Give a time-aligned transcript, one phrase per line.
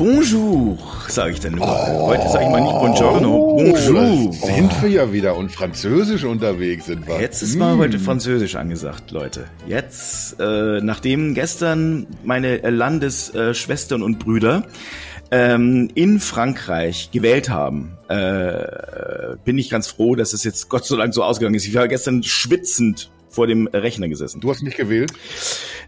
[0.00, 0.78] Bonjour,
[1.08, 1.66] sage ich dann nur.
[1.66, 4.32] Oh, Heute sage ich mal nicht Buongiorno, Bonjour.
[4.32, 7.20] Sind wir ja wieder und französisch unterwegs sind wir.
[7.20, 7.78] Jetzt ist mal mm.
[7.80, 9.44] heute Französisch angesagt, Leute.
[9.66, 14.62] Jetzt, äh, nachdem gestern meine Landesschwestern äh, und Brüder
[15.30, 20.96] ähm, in Frankreich gewählt haben, äh, bin ich ganz froh, dass es jetzt Gott so
[20.96, 21.66] lang so ausgegangen ist.
[21.66, 24.40] Ich war gestern schwitzend vor dem Rechner gesessen.
[24.40, 25.12] Du hast nicht gewählt?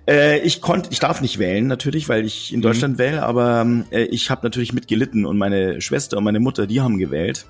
[0.09, 2.63] Äh, ich konnte, ich darf nicht wählen natürlich, weil ich in mhm.
[2.63, 6.81] Deutschland wähle, aber äh, ich habe natürlich mitgelitten und meine Schwester und meine Mutter, die
[6.81, 7.47] haben gewählt.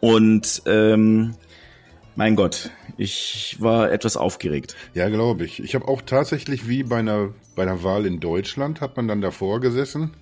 [0.00, 1.34] Und ähm,
[2.16, 4.76] mein Gott, ich war etwas aufgeregt.
[4.94, 5.62] Ja, glaube ich.
[5.62, 9.20] Ich habe auch tatsächlich wie bei einer, bei einer Wahl in Deutschland, hat man dann
[9.20, 10.12] davor gesessen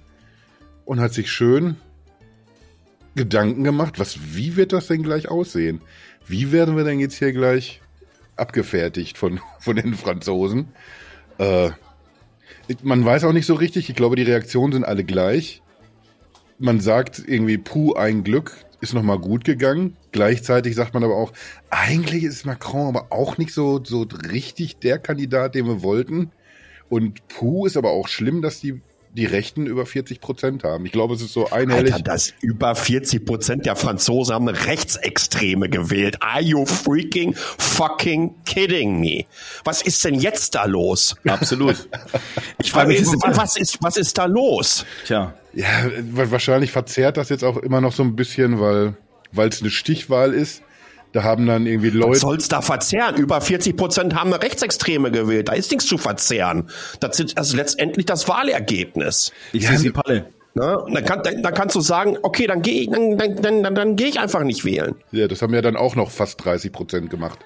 [0.84, 1.77] und hat sich schön
[3.14, 5.80] Gedanken gemacht, was, wie wird das denn gleich aussehen?
[6.27, 7.80] Wie werden wir denn jetzt hier gleich
[8.38, 10.69] abgefertigt von, von den Franzosen?
[11.38, 11.70] Äh,
[12.83, 13.88] man weiß auch nicht so richtig.
[13.88, 15.62] Ich glaube, die Reaktionen sind alle gleich.
[16.59, 19.97] Man sagt irgendwie, puh, ein Glück, ist nochmal gut gegangen.
[20.12, 21.33] Gleichzeitig sagt man aber auch,
[21.70, 26.30] eigentlich ist Macron aber auch nicht so, so richtig der Kandidat, den wir wollten.
[26.89, 28.80] Und puh, ist aber auch schlimm, dass die
[29.12, 30.87] die Rechten über 40 Prozent haben.
[30.87, 31.92] Ich glaube, es ist so einhellig.
[31.92, 36.17] Alter, das über 40 Prozent der Franzosen haben Rechtsextreme gewählt.
[36.20, 39.25] Are you freaking fucking kidding me?
[39.64, 41.17] Was ist denn jetzt da los?
[41.27, 41.89] Absolut.
[42.61, 44.84] Ich frage mich, was ist, was ist da los?
[45.06, 45.34] Tja.
[45.55, 45.67] Ja,
[46.12, 48.97] wahrscheinlich verzerrt das jetzt auch immer noch so ein bisschen, weil,
[49.33, 50.62] weil es eine Stichwahl ist.
[51.12, 52.12] Da haben dann irgendwie Leute.
[52.12, 53.17] Was soll's da verzehren?
[53.17, 55.48] Über 40 Prozent haben Rechtsextreme gewählt.
[55.48, 56.69] Da ist nichts zu verzehren.
[57.01, 59.33] Das ist also letztendlich das Wahlergebnis.
[59.53, 60.27] Ich ja, sehe sie Palle.
[60.55, 63.75] Na, dann, kann, dann, dann, kannst du sagen, okay, dann gehe ich, dann, dann, dann,
[63.75, 64.97] dann gehe ich einfach nicht wählen.
[65.12, 67.39] Ja, das haben ja dann auch noch fast 30 Prozent gemacht.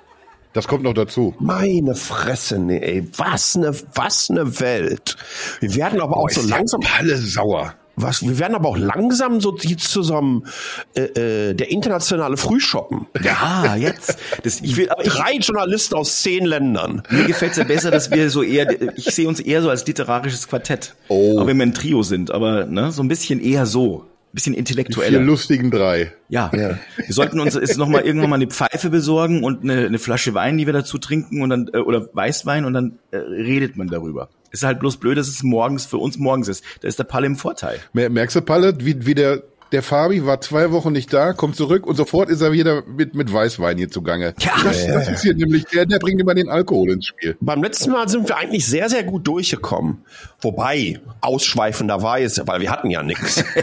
[0.53, 1.35] Das kommt noch dazu.
[1.39, 3.09] Meine Fresse, nee, ey.
[3.17, 5.17] Was ne, was ne Welt.
[5.61, 6.81] Wir werden aber Boah, auch so langsam.
[6.99, 7.75] Alle sauer.
[7.97, 10.47] Was, wir werden aber auch langsam so zusammen
[10.95, 11.03] äh,
[11.51, 13.07] äh, der internationale Frühshoppen.
[13.23, 14.17] Ja, jetzt.
[14.43, 17.03] Das, ich will, aber Drei ich, Journalisten aus zehn Ländern.
[17.11, 19.87] Mir gefällt es ja besser, dass wir so eher, ich sehe uns eher so als
[19.87, 20.95] literarisches Quartett.
[21.09, 21.39] Oh.
[21.39, 24.07] Aber wenn wir ein Trio sind, aber ne, so ein bisschen eher so.
[24.33, 25.19] Bisschen intellektueller.
[25.19, 26.13] Die lustigen drei.
[26.29, 26.51] Ja.
[26.55, 26.79] ja.
[26.97, 30.33] Wir sollten uns jetzt noch mal irgendwann mal eine Pfeife besorgen und eine, eine Flasche
[30.33, 33.89] Wein, die wir dazu trinken und dann äh, oder Weißwein und dann äh, redet man
[33.89, 34.31] darüber.
[34.51, 36.65] Ist halt bloß blöd, dass es morgens für uns morgens ist.
[36.81, 37.79] Da ist der Palle im Vorteil.
[37.93, 39.43] Merkst du, Palle, wie, wie der
[39.73, 43.15] der Fabi war zwei Wochen nicht da, kommt zurück und sofort ist er wieder mit,
[43.15, 44.35] mit Weißwein hier zugange.
[44.39, 47.37] Ja, das, das ist hier nämlich, der, der bringt immer den Alkohol ins Spiel.
[47.41, 50.05] Beim letzten Mal sind wir eigentlich sehr, sehr gut durchgekommen.
[50.41, 53.45] Wobei, ausschweifenderweise, weil wir hatten ja nichts.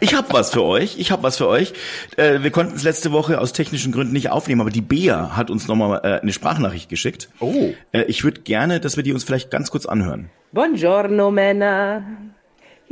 [0.00, 0.98] Ich habe was für euch.
[0.98, 1.72] Ich habe was für euch.
[2.16, 5.50] Äh, wir konnten es letzte Woche aus technischen Gründen nicht aufnehmen, aber die Bea hat
[5.50, 7.28] uns nochmal äh, eine Sprachnachricht geschickt.
[7.40, 7.72] Oh.
[7.92, 10.30] Äh, ich würde gerne, dass wir die uns vielleicht ganz kurz anhören.
[10.52, 12.02] Buongiorno, Männer.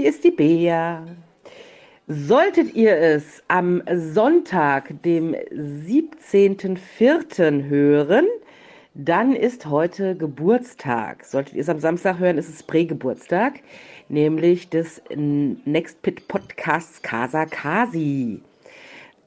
[0.00, 1.04] Hier ist die Bea.
[2.08, 7.68] Solltet ihr es am Sonntag, dem 17.04.
[7.68, 8.24] hören,
[8.94, 11.26] dann ist heute Geburtstag.
[11.26, 13.60] Solltet ihr es am Samstag hören, ist es Prägeburtstag
[14.08, 18.40] nämlich des Next Pit Podcasts Casa Kasi.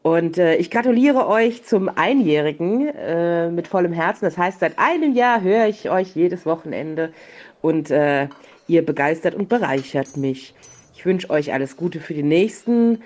[0.01, 4.25] Und äh, ich gratuliere euch zum Einjährigen äh, mit vollem Herzen.
[4.25, 7.13] Das heißt, seit einem Jahr höre ich euch jedes Wochenende
[7.61, 8.27] und äh,
[8.67, 10.53] ihr begeistert und bereichert mich.
[10.95, 13.01] Ich wünsche euch alles Gute für die nächsten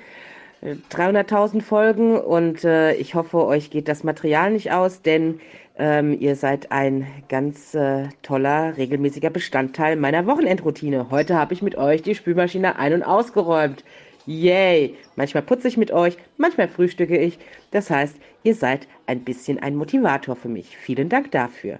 [0.63, 5.40] 300.000 äh, Folgen und äh, ich hoffe, euch geht das Material nicht aus, denn
[5.78, 11.12] ähm, ihr seid ein ganz äh, toller, regelmäßiger Bestandteil meiner Wochenendroutine.
[11.12, 13.84] Heute habe ich mit euch die Spülmaschine ein- und ausgeräumt.
[14.25, 14.96] Yay!
[15.16, 17.40] Manchmal putze ich mit euch, manchmal frühstücke ich.
[17.72, 20.75] Das heißt, ihr seid ein bisschen ein Motivator für mich.
[20.75, 21.79] Vielen Dank dafür.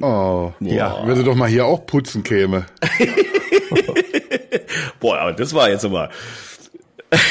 [0.00, 1.06] Oh, ja.
[1.06, 2.66] Wenn sie doch mal hier auch putzen käme.
[5.00, 6.10] Boah, aber das war jetzt aber.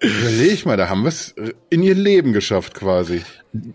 [0.00, 1.34] Überleg mal, da haben wir es
[1.68, 3.22] in ihr Leben geschafft quasi.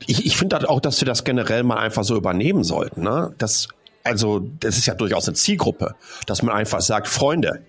[0.07, 3.03] Ich, ich finde auch, dass wir das generell mal einfach so übernehmen sollten.
[3.03, 3.35] Ne?
[3.37, 3.67] Das,
[4.03, 5.93] also, das ist ja durchaus eine Zielgruppe,
[6.25, 7.61] dass man einfach sagt, Freunde,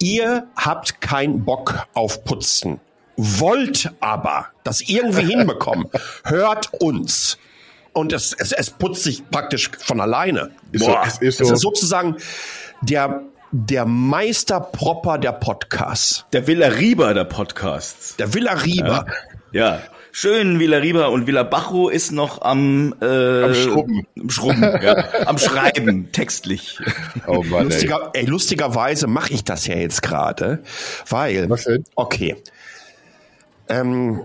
[0.00, 2.80] ihr habt keinen Bock auf Putzen,
[3.16, 5.86] wollt aber das irgendwie hinbekommen,
[6.24, 7.38] hört uns.
[7.92, 10.50] Und es, es, es putzt sich praktisch von alleine.
[10.72, 11.44] Ist Boah, so, ist so.
[11.44, 12.16] Es ist sozusagen
[12.82, 13.22] der
[13.52, 16.24] der Meisterpropper der Podcasts.
[16.32, 18.14] Der Villa Rieber der Podcasts.
[18.16, 19.06] Der Villa Rieber.
[19.52, 19.74] Ja.
[19.74, 19.80] ja.
[20.12, 24.06] Schön, Villa Rieber und Villa Bajo ist noch am, äh, am Schrubben.
[24.28, 25.26] Schrubben ja.
[25.26, 26.78] am Schreiben, textlich.
[27.28, 28.22] Oh Mann, Lustiger, ey.
[28.22, 30.62] ey lustigerweise mache ich das ja jetzt gerade,
[31.08, 31.48] weil.
[31.48, 31.84] Was denn?
[31.94, 32.36] Okay.
[33.68, 34.24] Ähm,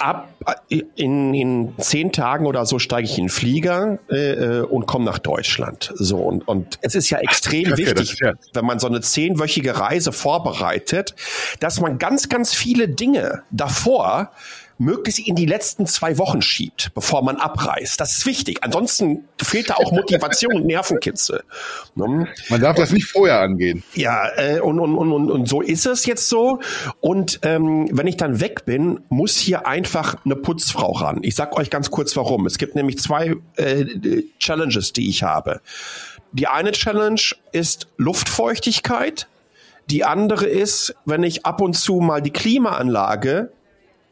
[0.00, 0.28] ab
[0.68, 5.04] in, in zehn Tagen oder so steige ich in den Flieger äh, äh und komme
[5.04, 5.92] nach Deutschland.
[5.94, 8.34] So und, und es ist ja extrem Ach, wichtig, ja.
[8.52, 11.14] wenn man so eine zehnwöchige Reise vorbereitet,
[11.60, 14.32] dass man ganz, ganz viele Dinge davor
[14.80, 18.00] möglichst in die letzten zwei Wochen schiebt, bevor man abreist.
[18.00, 18.58] Das ist wichtig.
[18.62, 21.44] Ansonsten fehlt da auch Motivation und Nervenkitzel.
[21.94, 22.26] Ne?
[22.48, 23.82] Man darf das nicht vorher angehen.
[23.94, 26.60] Ja, äh, und, und, und, und so ist es jetzt so.
[27.00, 31.18] Und ähm, wenn ich dann weg bin, muss hier einfach eine Putzfrau ran.
[31.22, 32.46] Ich sag euch ganz kurz warum.
[32.46, 33.84] Es gibt nämlich zwei äh,
[34.38, 35.60] Challenges, die ich habe.
[36.32, 37.20] Die eine Challenge
[37.52, 39.28] ist Luftfeuchtigkeit.
[39.90, 43.50] Die andere ist, wenn ich ab und zu mal die Klimaanlage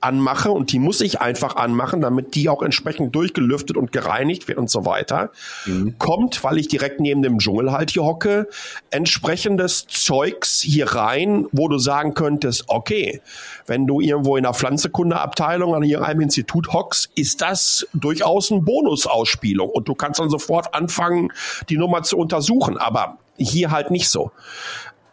[0.00, 4.58] anmache und die muss ich einfach anmachen, damit die auch entsprechend durchgelüftet und gereinigt wird
[4.58, 5.30] und so weiter,
[5.66, 5.96] mhm.
[5.98, 8.48] kommt, weil ich direkt neben dem Dschungel halt hier hocke,
[8.90, 13.20] entsprechendes Zeugs hier rein, wo du sagen könntest, okay,
[13.66, 19.68] wenn du irgendwo in der Pflanzekundeabteilung an irgendeinem Institut hockst, ist das durchaus eine Bonusausspielung
[19.68, 21.32] und du kannst dann sofort anfangen,
[21.68, 24.30] die Nummer zu untersuchen, aber hier halt nicht so.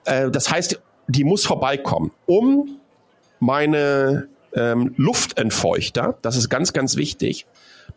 [0.06, 2.80] Äh, das heißt, die muss vorbeikommen, um
[3.40, 6.18] meine ähm, Luftentfeuchter.
[6.22, 7.46] Das ist ganz, ganz wichtig.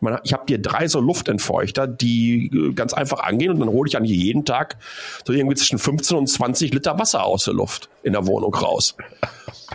[0.00, 3.88] Man, ich habe hier drei so Luftentfeuchter, die äh, ganz einfach angehen und dann hole
[3.88, 4.76] ich an jeden Tag
[5.24, 8.96] so irgendwie zwischen 15 und 20 Liter Wasser aus der Luft in der Wohnung raus.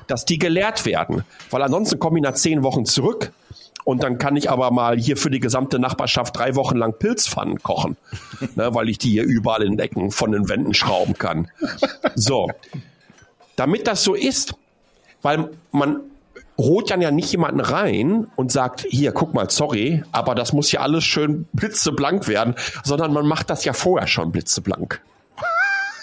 [0.08, 3.32] Dass die geleert werden, weil ansonsten komme ich nach zehn Wochen zurück
[3.84, 7.62] und dann kann ich aber mal hier für die gesamte Nachbarschaft drei Wochen lang Pilzpfannen
[7.62, 7.98] kochen,
[8.56, 11.50] ne, weil ich die hier überall in den Ecken von den Wänden schrauben kann.
[12.16, 12.50] So,
[13.56, 14.56] damit das so ist,
[15.22, 16.00] weil man
[16.58, 20.72] holt dann ja nicht jemanden rein und sagt, hier, guck mal, sorry, aber das muss
[20.72, 25.02] ja alles schön blitzeblank werden, sondern man macht das ja vorher schon blitzeblank.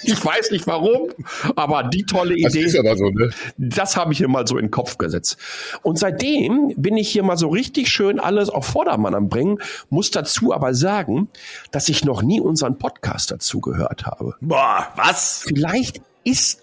[0.02, 1.10] Ich weiß nicht warum,
[1.56, 3.30] aber die tolle Idee, das, ist so, ne?
[3.58, 5.36] das habe ich hier mal so in den Kopf gesetzt.
[5.82, 9.58] Und seitdem bin ich hier mal so richtig schön alles auf Vordermann am Bringen,
[9.90, 11.28] muss dazu aber sagen,
[11.70, 14.36] dass ich noch nie unseren Podcast dazu gehört habe.
[14.40, 15.44] Boah, was?
[15.46, 16.62] Vielleicht ist,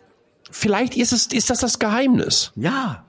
[0.50, 2.52] vielleicht ist es, ist das das Geheimnis.
[2.56, 3.04] Ja.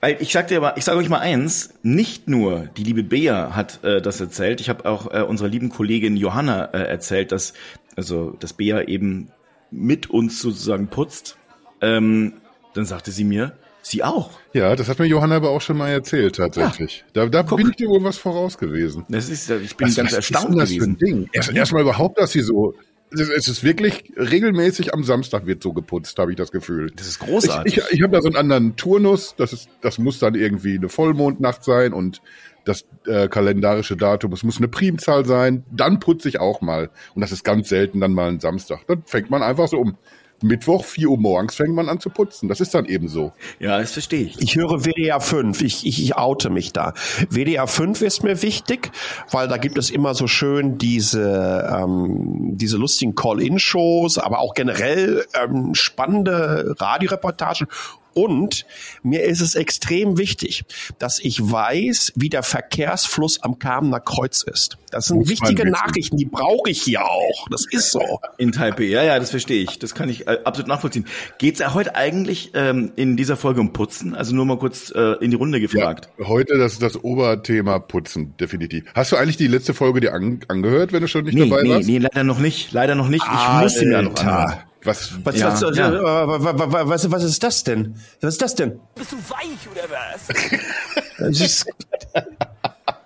[0.00, 3.54] Weil ich sag dir mal, ich sage euch mal eins, nicht nur die liebe Bea
[3.54, 7.52] hat äh, das erzählt, ich habe auch äh, unserer lieben Kollegin Johanna äh, erzählt, dass
[7.96, 9.30] also dass Bea eben
[9.70, 11.36] mit uns sozusagen putzt.
[11.80, 12.34] Ähm,
[12.74, 13.52] dann sagte sie mir,
[13.82, 14.30] sie auch.
[14.52, 17.04] Ja, das hat mir Johanna aber auch schon mal erzählt tatsächlich.
[17.14, 19.04] Ja, da da bin ich dir wohl was voraus gewesen.
[19.08, 20.80] Das ist, ich bin was, ganz was erstaunt ist das gewesen.
[20.80, 21.30] Für ein Ding?
[21.32, 22.74] Erst, erstmal überhaupt, dass sie so
[23.12, 26.92] es ist wirklich regelmäßig am Samstag wird so geputzt, habe ich das Gefühl.
[26.94, 27.78] Das ist großartig.
[27.78, 29.34] Ich, ich, ich habe da so einen anderen Turnus.
[29.36, 32.22] Das ist, das muss dann irgendwie eine Vollmondnacht sein und
[32.64, 34.32] das äh, kalendarische Datum.
[34.32, 35.64] Es muss eine Primzahl sein.
[35.72, 36.90] Dann putze ich auch mal.
[37.14, 38.86] Und das ist ganz selten dann mal ein Samstag.
[38.86, 39.96] Dann fängt man einfach so um
[40.42, 42.48] Mittwoch, 4 Uhr morgens fängt man an zu putzen.
[42.48, 43.32] Das ist dann eben so.
[43.58, 44.40] Ja, das verstehe ich.
[44.40, 45.60] Ich höre WDR 5.
[45.62, 46.94] Ich, ich, ich oute mich da.
[47.28, 48.90] WDR 5 ist mir wichtig,
[49.30, 55.24] weil da gibt es immer so schön diese, ähm, diese lustigen Call-In-Shows, aber auch generell
[55.34, 57.68] ähm, spannende Radioreportagen
[58.14, 58.66] und
[59.02, 60.64] mir ist es extrem wichtig,
[60.98, 64.78] dass ich weiß, wie der Verkehrsfluss am Kamener Kreuz ist.
[64.90, 67.48] Das sind Muss wichtige Nachrichten, die brauche ich hier auch.
[67.50, 68.20] Das ist so.
[68.38, 69.78] In Taipei, ja, ja, das verstehe ich.
[69.78, 71.06] Das kann ich äh, absolut nachvollziehen.
[71.38, 74.14] Geht es heute eigentlich ähm, in dieser Folge um Putzen?
[74.14, 76.08] Also nur mal kurz äh, in die Runde gefragt.
[76.18, 78.84] Ja, heute das das Oberthema Putzen, definitiv.
[78.94, 81.62] Hast du eigentlich die letzte Folge dir an, angehört, wenn du schon nicht nee, dabei
[81.62, 81.88] nee, warst?
[81.88, 82.72] Nee, leider noch nicht.
[82.72, 83.24] Leider noch nicht.
[83.24, 84.69] Ich ah, muss sie mir noch anhören.
[84.82, 85.92] Was, was, ja, was, ja.
[85.92, 87.96] was, was, was, ist das denn?
[88.20, 88.80] Was ist das denn?
[88.94, 91.38] Bist du weich oder was?
[91.40, 91.66] ist,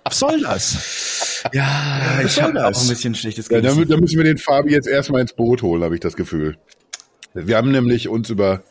[0.05, 1.43] was soll das?
[1.51, 3.79] Ja, was ich habe auch ein bisschen schlechtes Gewissen.
[3.79, 6.57] Ja, da, müssen wir den Fabi jetzt erstmal ins Boot holen, habe ich das Gefühl.
[7.33, 8.63] Wir haben nämlich uns über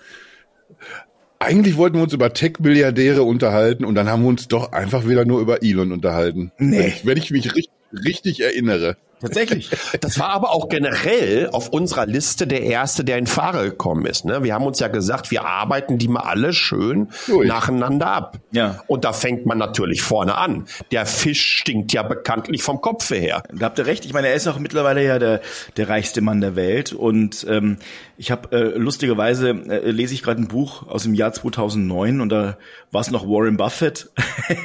[1.38, 5.26] eigentlich wollten wir uns über Tech-Milliardäre unterhalten und dann haben wir uns doch einfach wieder
[5.26, 6.52] nur über Elon unterhalten.
[6.58, 6.78] Nee.
[6.78, 8.96] Wenn ich, wenn ich mich richtig, richtig erinnere.
[9.20, 9.70] Tatsächlich.
[10.00, 14.24] Das war aber auch generell auf unserer Liste der erste, der in Fahrer gekommen ist.
[14.24, 14.42] Ne?
[14.42, 17.46] Wir haben uns ja gesagt, wir arbeiten die mal alle schön Ui.
[17.46, 18.38] nacheinander ab.
[18.50, 18.82] Ja.
[18.86, 20.66] Und da fängt man natürlich vorne an.
[20.90, 23.42] Der Fisch stinkt ja bekanntlich vom Kopfe her.
[23.52, 24.04] Da habt ihr recht.
[24.04, 25.40] Ich meine, er ist auch mittlerweile ja der,
[25.76, 26.92] der reichste Mann der Welt.
[26.92, 27.78] Und ähm,
[28.16, 32.28] ich habe äh, lustigerweise äh, lese ich gerade ein Buch aus dem Jahr 2009 und
[32.28, 32.56] da
[32.92, 34.10] war es noch Warren Buffett.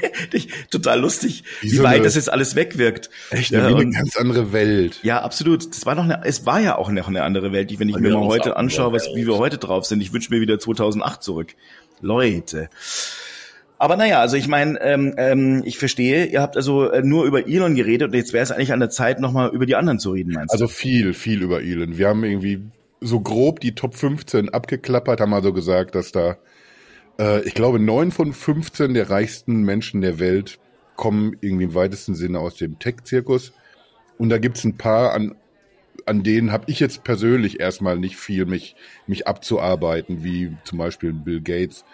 [0.72, 3.10] Total lustig, wie, wie weit eine, das jetzt alles wegwirkt.
[3.32, 5.00] Echt, ja, eine ganz andere Welt.
[5.04, 5.70] Ja, absolut.
[5.70, 7.98] Das war noch eine, es war ja auch noch eine andere Welt, die, wenn ich
[7.98, 10.02] mir mal heute anschaue, was, wie wir heute drauf sind.
[10.02, 11.56] Ich wünsche mir wieder 2008 zurück.
[12.02, 12.70] Leute.
[13.78, 17.48] Aber naja, also ich meine, ähm, ähm, ich verstehe, ihr habt also äh, nur über
[17.48, 20.12] Elon geredet und jetzt wäre es eigentlich an der Zeit, nochmal über die anderen zu
[20.12, 20.56] reden, meinst du?
[20.56, 21.98] Also viel, viel über Elon.
[21.98, 22.62] Wir haben irgendwie
[23.00, 26.38] so grob die Top 15 abgeklappert, haben also gesagt, dass da
[27.20, 30.60] Äh, ich glaube, neun von 15 der reichsten Menschen der Welt
[30.96, 33.54] kommen irgendwie im weitesten Sinne aus dem Tech-Zirkus.
[34.20, 35.34] Und da gibt's ein paar, an,
[36.06, 38.76] an denen habe ich jetzt persönlich erstmal nicht viel mich,
[39.08, 41.86] mich abzuarbeiten, wie zum Beispiel Bill Gates.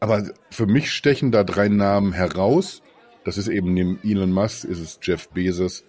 [0.00, 2.82] Aber für mich stechen da drei Namen heraus.
[3.24, 5.84] Das ist eben neben Elon Musk, ist es Jeff Bezos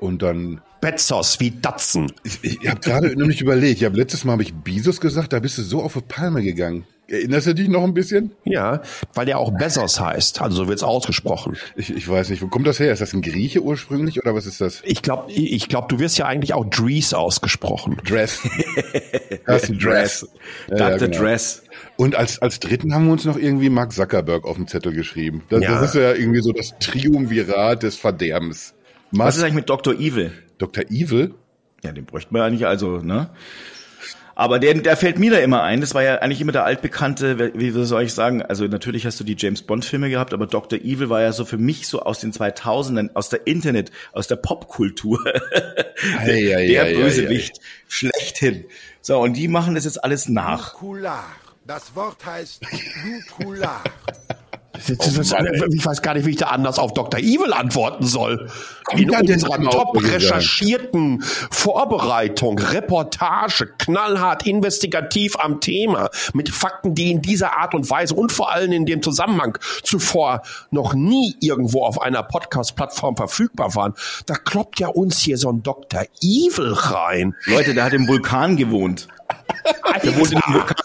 [0.00, 2.12] und dann Bezos wie Datsen.
[2.22, 5.40] ich, ich habe gerade nämlich überlegt, ich habe letztes Mal habe ich Bezos gesagt, da
[5.40, 6.86] bist du so auf die Palme gegangen.
[7.06, 8.32] Erinnerst du dich noch ein bisschen?
[8.44, 8.80] Ja,
[9.12, 10.40] weil der auch Bezos heißt.
[10.40, 11.56] Also so wird's ausgesprochen.
[11.76, 12.92] Ich, ich weiß nicht, wo kommt das her?
[12.92, 14.80] Ist das ein Grieche ursprünglich oder was ist das?
[14.84, 17.98] Ich glaube, ich glaub, du wirst ja eigentlich auch Dries ausgesprochen.
[18.06, 18.40] Dress.
[19.46, 20.26] das ist ein Dress.
[20.68, 21.08] Ja, ja, Dr.
[21.08, 21.22] genau.
[21.22, 21.62] Dress.
[21.96, 25.42] Und als, als dritten haben wir uns noch irgendwie Mark Zuckerberg auf den Zettel geschrieben.
[25.50, 25.80] Das, Ja.
[25.80, 28.74] das ist ja irgendwie so das Triumvirat des Verderbens.
[29.10, 29.94] Was Musk, ist eigentlich mit Dr.
[29.94, 30.32] Evil?
[30.58, 30.84] Dr.
[30.90, 31.34] Evil?
[31.84, 33.28] Ja, den bräuchten wir eigentlich also, ne?
[34.34, 35.80] Aber der, der fällt mir da immer ein.
[35.80, 39.24] Das war ja eigentlich immer der altbekannte, wie soll ich sagen, also natürlich hast du
[39.24, 40.78] die James Bond Filme gehabt, aber Dr.
[40.80, 44.36] Evil war ja so für mich so aus den 2000ern, aus der Internet, aus der
[44.36, 45.18] Popkultur.
[46.18, 48.64] Ei, der ei, der ei, ei, Bösewicht schlechthin.
[49.00, 50.74] So, und die machen das jetzt alles nach.
[50.74, 51.24] Nukular.
[51.66, 52.62] Das Wort heißt
[53.04, 53.82] Nukular.
[54.76, 57.20] Ich weiß gar nicht, wie ich da anders auf Dr.
[57.20, 58.50] Evil antworten soll.
[58.92, 67.56] In unserer top recherchierten Vorbereitung, Reportage, knallhart investigativ am Thema, mit Fakten, die in dieser
[67.56, 72.22] Art und Weise und vor allem in dem Zusammenhang zuvor noch nie irgendwo auf einer
[72.22, 73.94] Podcast-Plattform verfügbar waren,
[74.26, 76.02] da kloppt ja uns hier so ein Dr.
[76.20, 77.34] Evil rein.
[77.46, 79.08] Leute, der hat im Vulkan gewohnt.
[80.02, 80.40] Der wohnt in.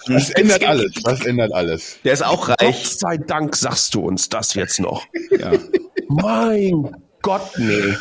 [0.07, 0.91] Das ändert alles.
[1.03, 1.97] Das ändert alles.
[2.03, 2.97] Der ist auch Gott reich.
[2.97, 5.05] sei Dank sagst du uns das jetzt noch.
[5.31, 5.51] Ja.
[6.07, 7.95] Mein Gott, nee.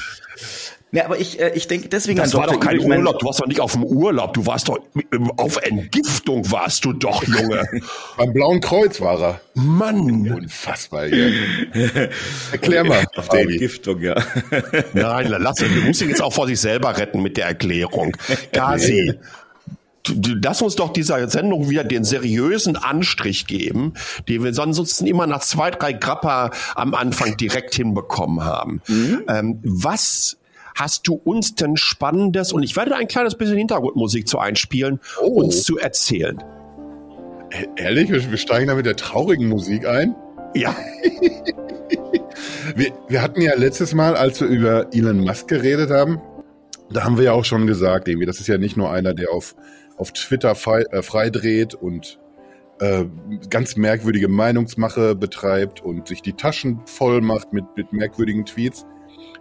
[0.91, 3.19] Ja, aber ich, äh, ich denke deswegen Das an war doch kein Urlaub.
[3.19, 4.33] Du warst doch nicht auf dem Urlaub.
[4.33, 4.79] Du warst doch
[5.13, 7.69] ähm, auf Entgiftung warst du doch, Junge.
[8.17, 9.41] Beim Blauen Kreuz war er.
[9.53, 10.31] Mann.
[10.31, 11.27] Unfassbar, ja.
[12.53, 13.05] Erklär mal.
[13.17, 13.41] Auf der.
[13.41, 14.15] Entgiftung, ja.
[14.95, 15.75] Nein, lass ihn.
[15.75, 18.17] Du musst ihn jetzt auch vor sich selber retten mit der Erklärung.
[18.53, 19.13] Gazi.
[20.43, 23.95] Lass uns doch dieser Sendung wieder den seriösen Anstrich geben,
[24.29, 28.81] den wir ansonsten immer nach zwei, drei Grappa am Anfang direkt hinbekommen haben.
[29.29, 30.39] Ähm, was
[30.75, 35.43] hast du uns denn Spannendes, und ich werde ein kleines bisschen Hintergrundmusik zu einspielen, Oh.
[35.43, 36.43] uns zu erzählen?
[37.77, 40.15] Ehrlich, wir wir steigen da mit der traurigen Musik ein.
[40.55, 40.75] Ja.
[42.77, 46.21] Wir, wir hatten ja letztes Mal, als wir über Elon Musk geredet haben,
[46.91, 49.31] da haben wir ja auch schon gesagt, irgendwie, das ist ja nicht nur einer, der
[49.33, 49.55] auf,
[49.99, 52.19] auf Twitter frei, äh, freidreht und
[52.81, 53.05] äh,
[53.51, 58.87] ganz merkwürdige Meinungsmache betreibt und sich die Taschen voll macht mit, mit merkwürdigen Tweets.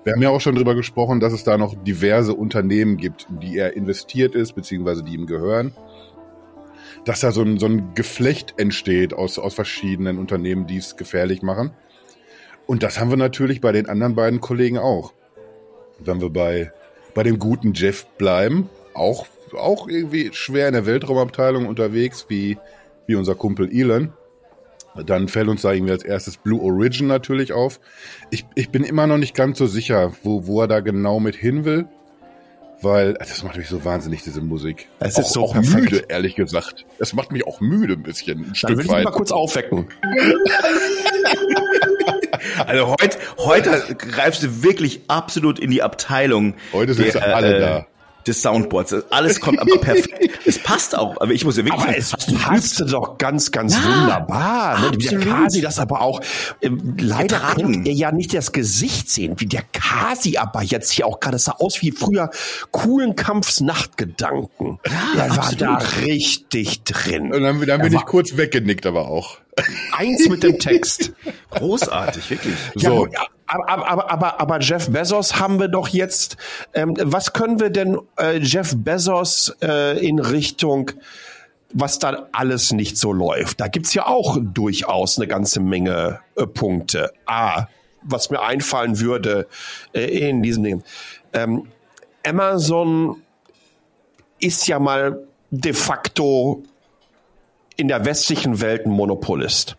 [0.04, 3.40] Wir haben ja auch schon drüber gesprochen, dass es da noch diverse Unternehmen gibt, in
[3.40, 5.74] die er investiert ist, beziehungsweise die ihm gehören.
[7.06, 11.42] Dass da so ein, so ein Geflecht entsteht aus, aus verschiedenen Unternehmen, die es gefährlich
[11.42, 11.72] machen.
[12.66, 15.14] Und das haben wir natürlich bei den anderen beiden Kollegen auch.
[16.00, 16.72] Wenn wir bei,
[17.14, 22.58] bei dem guten Jeff bleiben, auch, auch irgendwie schwer in der Weltraumabteilung unterwegs, wie,
[23.06, 24.14] wie unser Kumpel Elon.
[25.06, 27.80] Dann fällt uns da irgendwie als erstes Blue Origin natürlich auf.
[28.32, 31.36] Ich, ich bin immer noch nicht ganz so sicher, wo, wo er da genau mit
[31.36, 31.86] hin will.
[32.82, 34.88] Weil, das macht mich so wahnsinnig, diese Musik.
[35.00, 35.92] Es ist so auch perfekt.
[35.92, 36.86] müde, ehrlich gesagt.
[37.00, 39.04] Es macht mich auch müde ein bisschen, ein Dann Stück will ich weit.
[39.04, 39.88] mal kurz aufwecken.
[42.66, 46.56] Also heute, heute greifst du wirklich absolut in die Abteilung.
[46.74, 47.88] Heute sind sie alle da.
[48.28, 48.94] Des Soundboards.
[49.10, 50.38] Alles kommt aber perfekt.
[50.46, 51.20] Es passt auch.
[51.20, 54.80] Aber ich muss ja wirklich Aber sagen, es passte doch ganz, ganz Ja, wunderbar.
[54.80, 54.92] Ne?
[54.94, 55.44] Wie der absolut.
[55.44, 56.22] Kasi das aber auch,
[56.62, 61.06] ähm, leider könnt ihr ja nicht das Gesicht sehen, wie der Kasi aber jetzt hier
[61.06, 62.30] auch gerade, das sah aus wie früher
[62.72, 64.80] coolen Kampfs Nachtgedanken.
[65.18, 65.62] der war absolut.
[65.62, 67.34] da richtig drin.
[67.34, 69.38] Und dann, dann Er bin ich kurz weggenickt, aber auch.
[69.92, 71.12] Eins mit dem Text.
[71.52, 72.56] großartig, wirklich.
[72.76, 73.08] Ja, So.
[73.48, 76.38] aber, aber, aber, aber, aber Jeff Bezos haben wir doch jetzt.
[76.74, 80.92] Ähm, was können wir denn äh, Jeff Bezos äh, in Richtung,
[81.74, 83.60] was da alles nicht so läuft?
[83.60, 87.12] Da gibt's ja auch durchaus eine ganze Menge äh, Punkte.
[87.26, 87.68] A,
[88.04, 89.48] was mir einfallen würde
[89.94, 90.84] äh, in diesem Ding.
[91.34, 91.68] Ähm,
[92.26, 93.22] Amazon
[94.40, 96.64] ist ja mal de facto
[97.78, 99.78] in der westlichen Welt ein Monopolist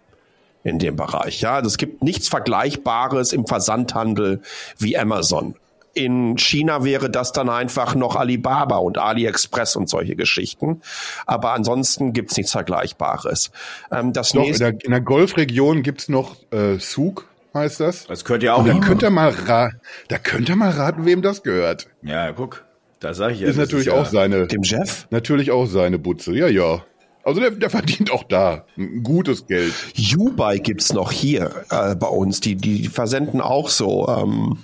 [0.65, 1.41] in dem Bereich.
[1.41, 4.41] Ja, also es gibt nichts Vergleichbares im Versandhandel
[4.79, 5.55] wie Amazon.
[5.95, 10.83] In China wäre das dann einfach noch Alibaba und AliExpress und solche Geschichten.
[11.27, 13.51] Aber ansonsten gibt's nichts Vergleichbares.
[13.91, 18.07] Ähm, das Doch, in nächste, der, in der Golfregion gibt's noch äh, Zug, heißt das.
[18.07, 18.61] Das könnt ihr auch.
[18.61, 19.71] Und da könnt ihr mal ra
[20.09, 21.89] da könnt ihr mal raten, wem das gehört.
[22.03, 22.65] Ja, guck.
[23.01, 23.49] Da sag ich ja.
[23.49, 25.07] ist das natürlich ja, auch seine, dem Jeff?
[25.11, 26.33] natürlich auch seine Butze.
[26.33, 26.83] Ja, ja.
[27.25, 29.75] Also der, der verdient auch da ein gutes Geld.
[30.17, 32.41] Ubuy gibt's noch hier äh, bei uns.
[32.41, 34.59] Die, die versenden auch so ähm,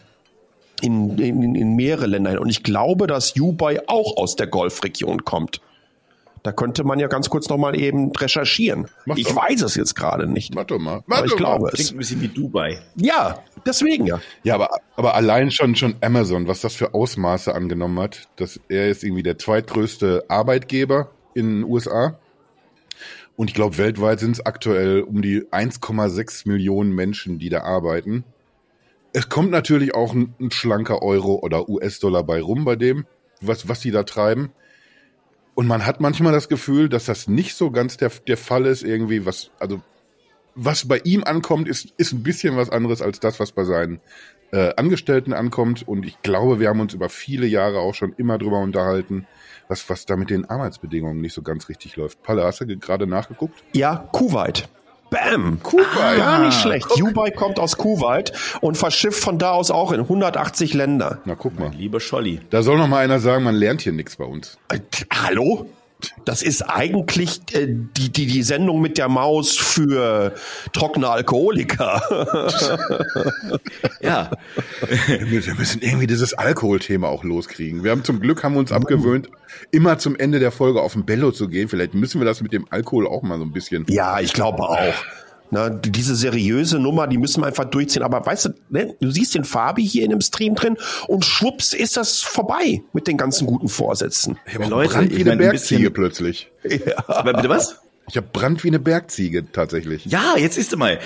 [0.80, 2.40] in, in, in mehrere Länder.
[2.40, 5.60] Und ich glaube, dass Ubuy auch aus der Golfregion kommt.
[6.44, 8.86] Da könnte man ja ganz kurz noch mal eben recherchieren.
[9.06, 9.36] Mach ich doch.
[9.36, 10.54] weiß es jetzt gerade nicht.
[10.54, 10.96] Warte mal.
[10.96, 11.92] Aber Warte ich glaube Klingt es.
[11.92, 12.78] ein bisschen wie Dubai.
[12.96, 14.20] Ja, deswegen ja.
[14.42, 18.90] Ja, aber, aber allein schon, schon Amazon, was das für Ausmaße angenommen hat, dass er
[18.90, 22.18] ist irgendwie der zweitgrößte Arbeitgeber in den USA.
[23.36, 28.24] Und ich glaube, weltweit sind es aktuell um die 1,6 Millionen Menschen, die da arbeiten.
[29.12, 33.06] Es kommt natürlich auch ein, ein schlanker Euro oder US-Dollar bei rum bei dem,
[33.40, 34.50] was, was die da treiben.
[35.54, 38.82] Und man hat manchmal das Gefühl, dass das nicht so ganz der, der Fall ist,
[38.82, 39.80] irgendwie, was, also,
[40.56, 44.00] was bei ihm ankommt, ist, ist ein bisschen was anderes als das, was bei seinen
[44.52, 45.86] äh, Angestellten ankommt.
[45.86, 49.26] Und ich glaube, wir haben uns über viele Jahre auch schon immer drüber unterhalten,
[49.68, 52.22] was, was da mit den Arbeitsbedingungen nicht so ganz richtig läuft.
[52.22, 53.62] Palle, hast du gerade nachgeguckt?
[53.72, 54.68] Ja, Kuwait.
[55.10, 55.60] Bam.
[55.62, 56.16] Kuwait.
[56.16, 56.90] Gar nicht schlecht.
[57.00, 61.20] Ubuy kommt aus Kuwait und verschifft von da aus auch in 180 Länder.
[61.24, 61.70] Na, guck mal.
[61.70, 62.40] Lieber Scholli.
[62.50, 64.58] Da soll noch mal einer sagen, man lernt hier nichts bei uns.
[64.70, 64.80] Äh,
[65.12, 65.66] hallo?
[66.24, 70.34] Das ist eigentlich äh, die, die, die Sendung mit der Maus für
[70.72, 72.02] trockene Alkoholiker.
[74.00, 74.30] Ja,
[74.88, 77.84] Wir müssen- irgendwie dieses Alkoholthema auch loskriegen.
[77.84, 79.28] Wir haben zum Glück haben wir uns abgewöhnt,
[79.70, 81.68] immer zum Ende der Folge auf ein Bello zu gehen.
[81.68, 83.86] Vielleicht müssen wir das mit dem Alkohol auch mal so ein bisschen.
[83.88, 84.94] ja, ich glaube auch.
[85.50, 88.02] Na, diese seriöse Nummer, die müssen wir einfach durchziehen.
[88.02, 91.72] Aber weißt du, ne, du siehst den Fabi hier in dem Stream drin und schwupps
[91.72, 94.38] ist das vorbei mit den ganzen guten Vorsätzen.
[94.46, 96.50] Ich habe auch Leute, Brand wie ich eine Bergziege bisschen- plötzlich.
[97.06, 97.80] aber bitte was?
[98.08, 100.04] Ich habe Brand wie eine Bergziege tatsächlich.
[100.06, 100.98] Ja, jetzt ist mal,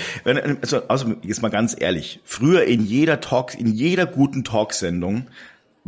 [0.62, 2.21] also, also jetzt mal ganz ehrlich.
[2.25, 5.26] Früher in jeder Talk, in jeder guten Talksendung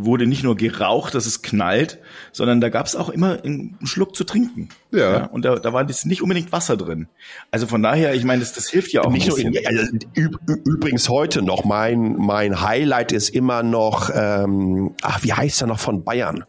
[0.04, 1.99] wurde nicht nur geraucht, dass es knallt,
[2.33, 4.69] sondern da gab es auch immer einen Schluck zu trinken.
[4.92, 5.26] Ja.
[5.26, 7.09] und da, da war jetzt nicht unbedingt Wasser drin.
[7.50, 10.37] Also von daher, ich meine, das, das hilft ja auch Nicht ein nur also, üb,
[10.64, 15.78] übrigens heute noch, mein, mein Highlight ist immer noch, ähm, ach, wie heißt er noch
[15.78, 16.45] von Bayern?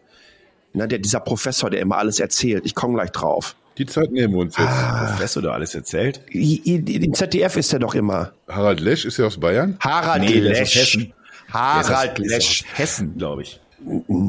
[0.74, 2.66] Na, der, dieser Professor, der immer alles erzählt.
[2.66, 3.56] Ich komme gleich drauf.
[3.78, 4.68] Die Zeit nehmen wir uns jetzt.
[4.68, 6.22] Was du da alles erzählt?
[6.30, 8.34] Im ZDF ist er doch immer.
[8.48, 9.78] Harald Lesch ist ja aus Bayern.
[9.80, 11.10] Harald Nee, der ist aus Lesch.
[11.54, 12.64] Harald Lesch.
[12.74, 13.60] Hessen, glaube ich.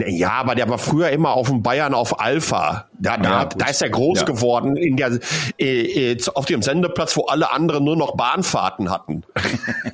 [0.07, 2.87] Ja, aber der war früher immer auf dem Bayern auf Alpha.
[2.99, 4.25] Da, da, Ja, da ist er groß Ja.
[4.25, 5.19] geworden in der,
[5.59, 9.25] äh, äh, auf dem Sendeplatz, wo alle anderen nur noch Bahnfahrten hatten.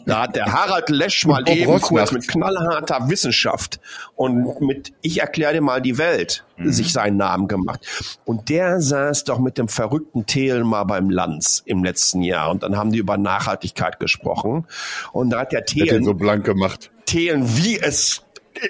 [0.07, 3.81] da hat der Harald Lesch mal Bob eben kurz mit knallharter Wissenschaft
[4.15, 6.71] und mit Ich erkläre dir mal die Welt Mhm.
[6.71, 7.81] sich seinen Namen gemacht.
[8.25, 12.63] Und der saß doch mit dem verrückten Thelen mal beim Lanz im letzten Jahr und
[12.63, 14.67] dann haben die über Nachhaltigkeit gesprochen.
[15.11, 16.93] Und da hat der Thelen so blank gemacht.
[17.09, 18.23] Thelen, wie es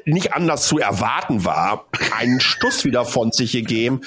[0.05, 4.01] nicht anders zu erwarten war, einen Stuss wieder von sich gegeben.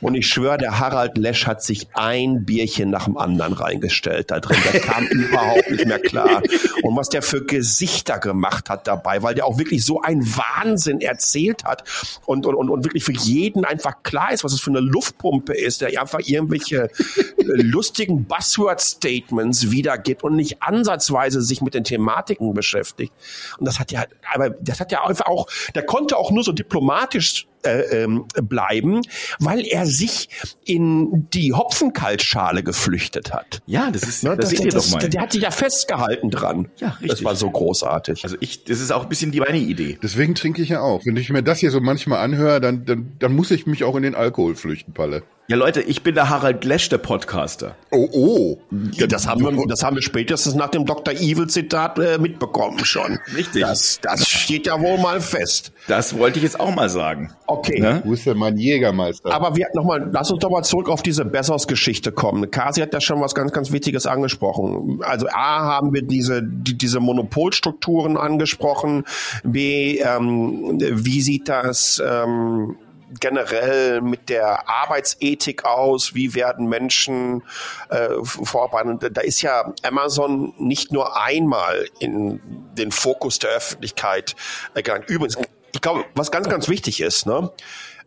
[0.00, 4.40] Und ich schwöre, der Harald Lesch hat sich ein Bierchen nach dem anderen reingestellt da
[4.40, 4.58] drin.
[4.72, 6.42] Der kam überhaupt nicht mehr klar.
[6.82, 11.00] Und was der für Gesichter gemacht hat dabei, weil der auch wirklich so einen Wahnsinn
[11.00, 11.84] erzählt hat
[12.26, 15.80] und, und, und, wirklich für jeden einfach klar ist, was es für eine Luftpumpe ist,
[15.80, 23.12] der einfach irgendwelche äh, lustigen Buzzword-Statements wiedergibt und nicht ansatzweise sich mit den Thematiken beschäftigt.
[23.58, 26.52] Und das hat ja, aber das hat ja einfach auch, der konnte auch nur so
[26.52, 29.02] diplomatisch äh, ähm, bleiben,
[29.38, 30.28] weil er sich
[30.64, 33.62] in die Hopfenkaltschale geflüchtet hat.
[33.66, 35.08] Ja, das ist, Ne, das, das, seht ihr das, doch mal.
[35.08, 36.68] Der hat sich ja festgehalten dran.
[36.78, 37.10] Ja, richtig.
[37.10, 38.24] Das war so großartig.
[38.24, 39.98] Also ich, das ist auch ein bisschen die meine Idee.
[40.02, 41.04] Deswegen trinke ich ja auch.
[41.04, 43.96] Wenn ich mir das hier so manchmal anhöre, dann, dann, dann muss ich mich auch
[43.96, 45.22] in den Alkohol flüchten, Palle.
[45.48, 47.76] Ja, Leute, ich bin der Harald Lesch, der Podcaster.
[47.92, 48.58] Oh, oh.
[48.94, 51.14] Ja, das haben wir, das haben wir spätestens nach dem Dr.
[51.14, 53.20] Evil Zitat äh, mitbekommen schon.
[53.32, 53.62] Richtig.
[53.62, 55.70] Das, das steht ja wohl mal fest.
[55.86, 57.32] Das wollte ich jetzt auch mal sagen.
[57.46, 57.55] Okay.
[57.80, 58.02] Ne?
[58.04, 59.32] Wo ist denn mein Jägermeister?
[59.32, 62.50] Aber wir noch mal, lass uns doch mal zurück auf diese Bezos-Geschichte kommen.
[62.50, 65.00] Kasi hat ja schon was ganz, ganz Wichtiges angesprochen.
[65.02, 69.04] Also A haben wir diese, die, diese Monopolstrukturen angesprochen.
[69.44, 72.76] B, ähm, wie sieht das ähm,
[73.20, 76.14] generell mit der Arbeitsethik aus?
[76.14, 77.42] Wie werden Menschen
[77.88, 79.16] äh, vorbereitet?
[79.16, 82.40] Da ist ja Amazon nicht nur einmal in
[82.76, 84.34] den Fokus der Öffentlichkeit
[84.74, 85.08] äh, gelangt.
[85.08, 85.36] Übrigens,
[85.76, 87.50] ich glaube, was ganz, ganz wichtig ist, ne?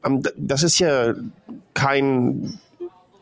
[0.06, 1.14] Ähm, Das ist ja
[1.74, 2.60] kein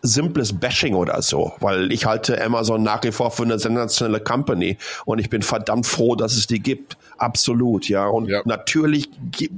[0.03, 4.77] simples Bashing oder so, weil ich halte Amazon nach wie vor für eine sensationelle Company
[5.05, 6.97] und ich bin verdammt froh, dass es die gibt.
[7.17, 8.05] Absolut, ja.
[8.07, 8.41] Und Ja.
[8.45, 9.09] natürlich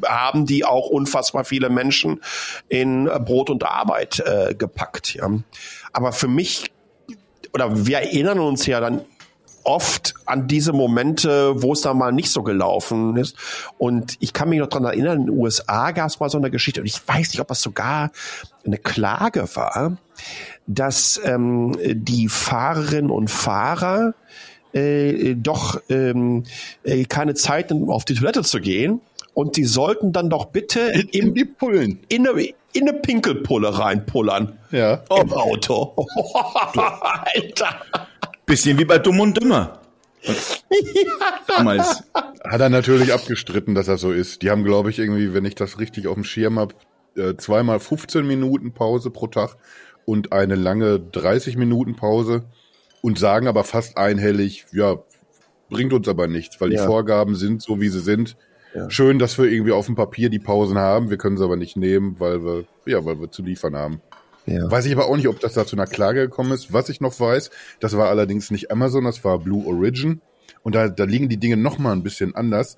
[0.08, 2.22] haben die auch unfassbar viele Menschen
[2.70, 5.30] in Brot und Arbeit äh, gepackt, ja.
[5.94, 6.72] Aber für mich,
[7.54, 9.02] oder wir erinnern uns ja dann
[9.64, 13.36] oft an diese Momente, wo es dann mal nicht so gelaufen ist.
[13.78, 16.52] Und ich kann mich noch dran erinnern, in den USA gab es mal so eine
[16.52, 18.12] Geschichte, und ich weiß nicht, ob das sogar
[18.66, 19.98] eine Klage war,
[20.68, 24.14] dass ähm, die Fahrerinnen und Fahrer
[24.74, 26.44] äh, doch ähm,
[26.84, 29.02] äh, keine Zeit hatten, auf die Toilette zu gehen.
[29.34, 30.80] Und die sollten dann doch bitte
[31.12, 32.00] In die Pullen.
[32.10, 32.42] in eine,
[32.74, 34.60] in eine Pinkelpulle reinpullern.
[34.72, 35.02] Ja.
[35.22, 35.96] Im Auto.
[36.76, 37.80] Alter.
[38.50, 39.80] Bisschen wie bei Dumm und Dümmer.
[41.48, 42.04] Damals.
[42.44, 44.42] Hat er natürlich abgestritten, dass das so ist.
[44.42, 46.74] Die haben, glaube ich, irgendwie, wenn ich das richtig auf dem Schirm habe,
[47.16, 49.56] äh, zweimal 15 Minuten Pause pro Tag
[50.06, 52.44] und eine lange 30 Minuten Pause
[53.04, 54.98] und sagen aber fast einhellig, ja,
[55.70, 56.82] bringt uns aber nichts, weil Ja.
[56.82, 58.36] die Vorgaben sind so, wie sie sind.
[58.74, 58.90] Ja.
[58.90, 61.12] Schön, dass wir irgendwie auf dem Papier die Pausen haben.
[61.12, 64.02] Wir können sie aber nicht nehmen, weil wir, ja, weil wir zu liefern haben.
[64.50, 64.70] Ja.
[64.70, 66.74] Weiß ich aber auch nicht, ob das da zu einer Klage gekommen ist.
[66.74, 70.22] Was ich noch weiß, das war allerdings nicht Amazon, das war Blue Origin.
[70.64, 72.78] Und da, da liegen die Dinge noch mal ein bisschen anders,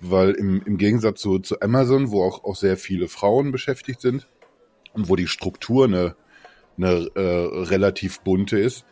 [0.00, 4.26] weil im, im Gegensatz zu, zu Amazon, wo auch, auch sehr viele Frauen beschäftigt sind
[4.94, 6.16] und wo die Struktur eine,
[6.78, 7.20] eine äh,
[7.68, 8.86] relativ bunte ist,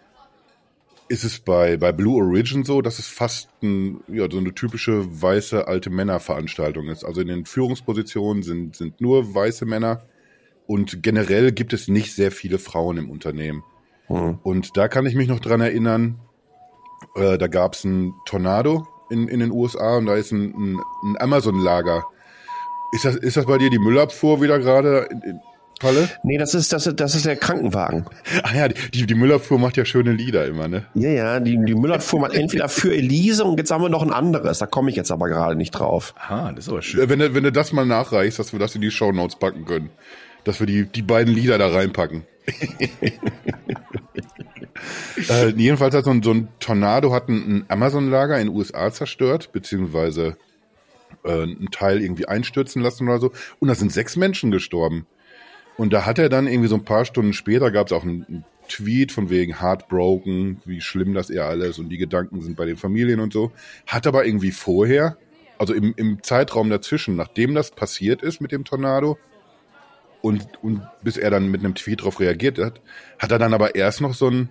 [1.08, 5.22] ist es bei, bei Blue Origin so, dass es fast ein, ja, so eine typische
[5.22, 7.04] weiße alte Männerveranstaltung ist.
[7.04, 10.02] Also in den Führungspositionen sind, sind nur weiße Männer
[10.66, 13.62] und generell gibt es nicht sehr viele Frauen im Unternehmen.
[14.06, 14.38] Hm.
[14.42, 16.18] Und da kann ich mich noch dran erinnern,
[17.16, 20.80] äh, da gab es ein Tornado in, in den USA und da ist ein, ein,
[21.04, 22.04] ein Amazon-Lager.
[22.92, 25.08] Ist das, ist das bei dir die Müllabfuhr wieder gerade,
[25.80, 26.08] Palle?
[26.22, 28.06] Nee, das ist, das ist, das ist der Krankenwagen.
[28.42, 30.86] Ah ja, die, die Müllabfuhr macht ja schöne Lieder immer, ne?
[30.94, 34.02] Ja, ja, die, die Müller fuhr man entweder für Elise und jetzt haben wir noch
[34.02, 34.58] ein anderes.
[34.58, 36.14] Da komme ich jetzt aber gerade nicht drauf.
[36.16, 37.00] Ah, das ist aber schön.
[37.00, 39.64] Äh, Wenn du, wenn du das mal nachreichst, dass wir das in die Shownotes packen
[39.64, 39.90] können.
[40.44, 42.24] Dass wir die, die beiden Lieder da reinpacken.
[45.28, 48.92] äh, jedenfalls hat so ein, so ein Tornado hat ein, ein Amazon-Lager in den USA
[48.92, 50.36] zerstört, beziehungsweise
[51.24, 53.32] äh, einen Teil irgendwie einstürzen lassen oder so.
[53.58, 55.06] Und da sind sechs Menschen gestorben.
[55.76, 58.24] Und da hat er dann irgendwie so ein paar Stunden später gab es auch einen,
[58.28, 62.64] einen Tweet von wegen Heartbroken, wie schlimm das er alles und die Gedanken sind bei
[62.64, 63.52] den Familien und so.
[63.86, 65.16] Hat aber irgendwie vorher,
[65.58, 69.18] also im, im Zeitraum dazwischen, nachdem das passiert ist mit dem Tornado
[70.24, 72.80] und, und bis er dann mit einem Tweet darauf reagiert hat,
[73.18, 74.48] hat er dann aber erst noch so ein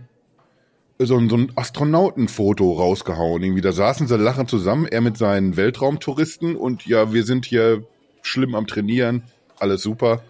[1.00, 3.42] so ein, so ein Astronautenfoto rausgehauen.
[3.42, 7.88] Irgendwie, da saßen sie lachend zusammen, er mit seinen Weltraumtouristen und ja, wir sind hier
[8.22, 9.24] schlimm am Trainieren,
[9.58, 10.24] alles super.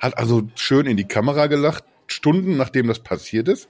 [0.00, 3.68] Hat also schön in die Kamera gelacht, Stunden nachdem das passiert ist.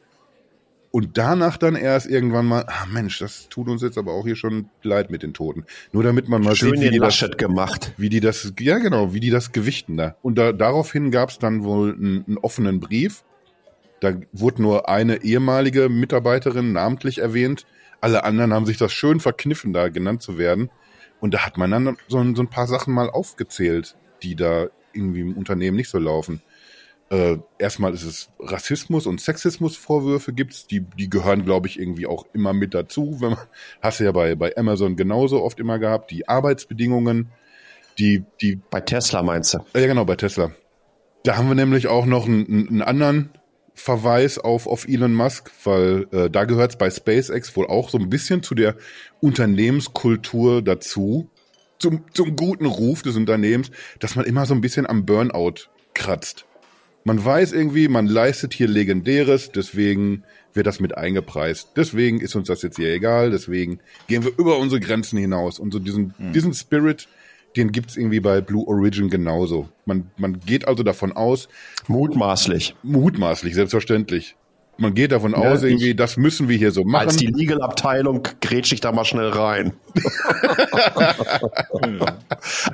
[0.92, 4.35] Und danach dann erst irgendwann mal, ah Mensch, das tut uns jetzt aber auch hier
[4.35, 5.64] schon leid mit den Toten.
[5.92, 7.92] Nur damit man mal Schön sieht, wie die, das, gemacht.
[7.96, 10.16] wie die das, ja genau, wie die das gewichten da.
[10.22, 13.22] Und da, daraufhin gab es dann wohl einen, einen offenen Brief.
[14.00, 17.66] Da wurde nur eine ehemalige Mitarbeiterin namentlich erwähnt.
[18.00, 20.70] Alle anderen haben sich das schön verkniffen, da genannt zu werden.
[21.20, 25.20] Und da hat man dann so, so ein paar Sachen mal aufgezählt, die da irgendwie
[25.20, 26.42] im Unternehmen nicht so laufen.
[27.11, 32.25] Äh, erstmal ist es Rassismus und Sexismusvorwürfe gibt's, die, die gehören, glaube ich, irgendwie auch
[32.33, 33.16] immer mit dazu.
[33.20, 33.38] Wenn man,
[33.83, 37.31] hast du ja bei, bei Amazon genauso oft immer gehabt, die Arbeitsbedingungen,
[37.99, 39.59] die, die Bei Tesla meinst du?
[39.75, 40.53] ja, genau, bei Tesla.
[41.25, 43.31] Da haben wir nämlich auch noch einen, einen anderen
[43.75, 47.99] Verweis auf, auf Elon Musk, weil äh, da gehört es bei SpaceX wohl auch so
[47.99, 48.77] ein bisschen zu der
[49.20, 51.29] Unternehmenskultur dazu,
[51.79, 56.46] zum, zum guten Ruf des Unternehmens, dass man immer so ein bisschen am Burnout kratzt.
[57.05, 61.71] Man weiß irgendwie, man leistet hier Legendäres, deswegen wird das mit eingepreist.
[61.77, 65.59] Deswegen ist uns das jetzt hier egal, deswegen gehen wir über unsere Grenzen hinaus.
[65.59, 67.09] Und so diesen, diesen Spirit,
[67.57, 69.69] den gibt's irgendwie bei Blue Origin genauso.
[69.87, 71.49] Man, man geht also davon aus,
[71.89, 72.75] Mutmaßlich.
[72.83, 74.37] mutmaßlich, selbstverständlich.
[74.77, 77.07] Man geht davon aus, ich- irgendwie, das müssen wir hier so machen.
[77.09, 79.73] Als die Legal-Abteilung grätsch ich da mal schnell rein.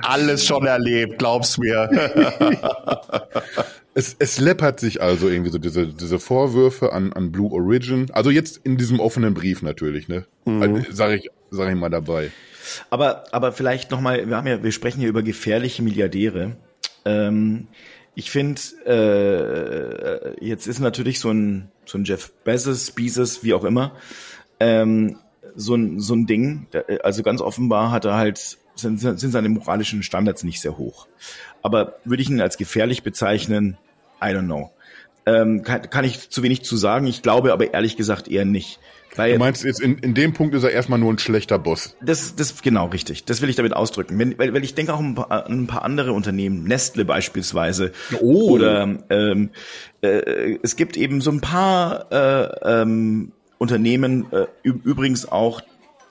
[0.03, 1.91] Alles schon erlebt, glaub's mir.
[3.99, 8.11] Es, es läppert sich also irgendwie so diese, diese Vorwürfe an, an Blue Origin.
[8.13, 10.27] Also jetzt in diesem offenen Brief natürlich, ne?
[10.45, 12.31] Also, sag ich, sag ich mal dabei.
[12.91, 16.57] Aber, aber vielleicht nochmal, wir haben ja, wir sprechen hier über gefährliche Milliardäre.
[17.07, 17.69] Ähm,
[18.15, 23.65] ich finde, äh, jetzt ist natürlich so ein, so ein Jeff Bezos, Bezos, wie auch
[23.65, 23.93] immer,
[24.61, 25.19] ähm,
[25.55, 26.67] so ein, so ein Ding.
[27.03, 31.09] Also ganz offenbar hat er halt, sind, sind seine moralischen Standards nicht sehr hoch.
[31.63, 33.79] Aber würde ich ihn als gefährlich bezeichnen?
[34.22, 34.72] I don't know.
[35.26, 37.07] Ähm, kann, kann ich zu wenig zu sagen.
[37.07, 38.79] Ich glaube aber ehrlich gesagt eher nicht.
[39.16, 41.96] Weil Du meinst jetzt, in, in dem Punkt ist er erstmal nur ein schlechter Boss.
[42.02, 43.24] das, das genau richtig.
[43.24, 44.18] Das will ich damit ausdrücken.
[44.18, 47.92] Wenn, weil, weil ich denke auch ein paar, ein paar andere Unternehmen, Nestle beispielsweise.
[48.20, 48.50] Oh.
[48.50, 49.50] Oder ähm,
[50.02, 55.62] äh, es gibt eben so ein paar äh, ähm, Unternehmen, äh, übrigens auch,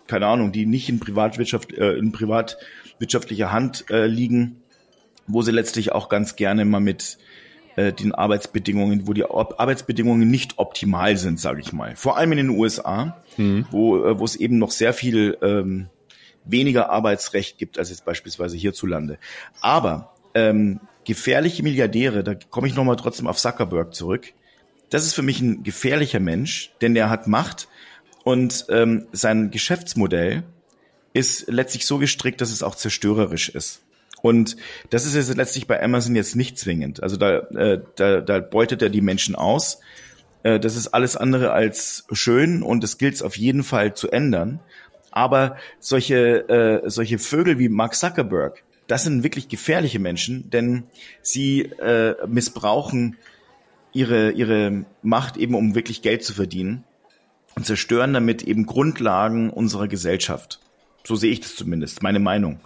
[0.07, 4.63] keine Ahnung, die nicht in Privatwirtschaft, äh, in privatwirtschaftlicher Hand äh, liegen,
[5.27, 7.17] wo sie letztlich auch ganz gerne mal mit
[7.75, 11.95] äh, den Arbeitsbedingungen, wo die Arbeitsbedingungen nicht optimal sind, sage ich mal.
[11.95, 13.65] Vor allem in den USA, mhm.
[13.71, 15.88] wo, äh, wo es eben noch sehr viel ähm,
[16.45, 19.17] weniger Arbeitsrecht gibt als jetzt beispielsweise hierzulande.
[19.61, 24.33] Aber ähm, gefährliche Milliardäre, da komme ich nochmal trotzdem auf Zuckerberg zurück.
[24.89, 27.67] Das ist für mich ein gefährlicher Mensch, denn der hat Macht
[28.23, 30.43] und ähm, sein Geschäftsmodell
[31.13, 33.81] ist letztlich so gestrickt, dass es auch zerstörerisch ist.
[34.25, 34.57] Und
[34.89, 37.03] das ist jetzt letztlich bei Amazon jetzt nicht zwingend.
[37.03, 39.81] Also da, äh, da, da beutet er die Menschen aus.
[40.41, 44.09] Äh, das ist alles andere als schön und es gilt es auf jeden Fall zu
[44.09, 44.61] ändern.
[45.11, 50.85] Aber solche, äh, solche Vögel wie Mark Zuckerberg, das sind wirklich gefährliche Menschen, denn
[51.21, 53.17] sie äh, missbrauchen
[53.93, 56.83] ihre, ihre Macht eben, um wirklich Geld zu verdienen
[57.53, 60.61] und zerstören damit eben Grundlagen unserer Gesellschaft.
[61.03, 62.59] So sehe ich das zumindest, meine Meinung.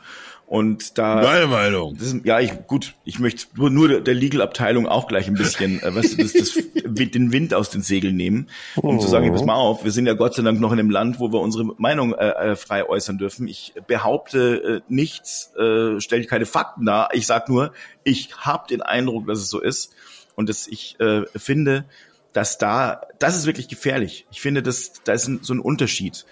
[0.50, 1.22] Und da.
[1.22, 1.96] Meine Meinung.
[1.96, 5.80] Das ist, ja, ich, gut, ich möchte nur, nur der Legal-Abteilung auch gleich ein bisschen,
[5.84, 9.00] äh, weißt du, das, das, den Wind aus den Segeln nehmen, um oh.
[9.00, 11.20] zu sagen, pass mal auf, wir sind ja Gott sei Dank noch in einem Land,
[11.20, 13.48] wo wir unsere Meinung äh, äh, frei äußern dürfen.
[13.48, 17.10] Ich behaupte äh, nichts, äh, stelle keine Fakten dar.
[17.14, 17.72] Ich sag nur,
[18.04, 19.94] ich habe den Eindruck, dass es so ist.
[20.34, 21.86] Und dass ich äh, finde,
[22.34, 24.26] dass da, das ist wirklich gefährlich.
[24.32, 26.26] Ich finde, dass da ist ein, so ein Unterschied.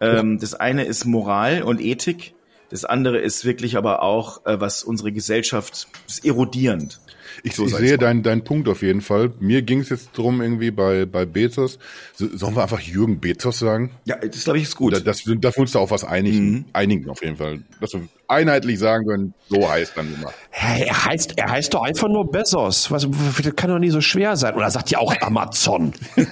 [0.00, 2.32] Ähm, das eine ist Moral und Ethik
[2.70, 7.00] das andere ist wirklich aber auch, äh, was unsere Gesellschaft ist erodierend.
[7.42, 9.32] Ich, so ich sehe deinen dein Punkt auf jeden Fall.
[9.40, 11.78] Mir ging es jetzt drum irgendwie bei, bei Bezos.
[12.14, 13.90] Sollen wir einfach Jürgen Bezos sagen?
[14.04, 14.92] Ja, das glaube ich ist gut.
[14.92, 16.64] Da, das, da uns da auf was einigen, mhm.
[16.72, 17.62] einigen auf jeden Fall.
[17.80, 20.32] Dass wir einheitlich sagen können, so heißt dann immer.
[20.50, 22.90] Hey, er heißt, er heißt doch einfach nur Bezos.
[22.90, 23.08] Was,
[23.42, 24.54] das kann doch nie so schwer sein.
[24.54, 25.92] Oder sagt ja auch Amazon.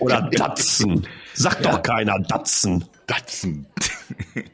[0.00, 1.06] Oder Datsen.
[1.34, 1.72] Sagt ja.
[1.72, 2.84] doch keiner Datsen.
[3.06, 3.66] Datsen.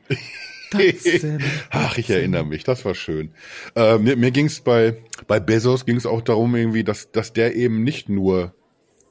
[1.70, 3.30] Ach, ich erinnere mich, das war schön.
[3.74, 7.32] Äh, mir mir ging es bei, bei Bezos ging es auch darum, irgendwie, dass, dass
[7.32, 8.54] der eben nicht nur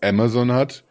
[0.02, 0.84] Amazon hat,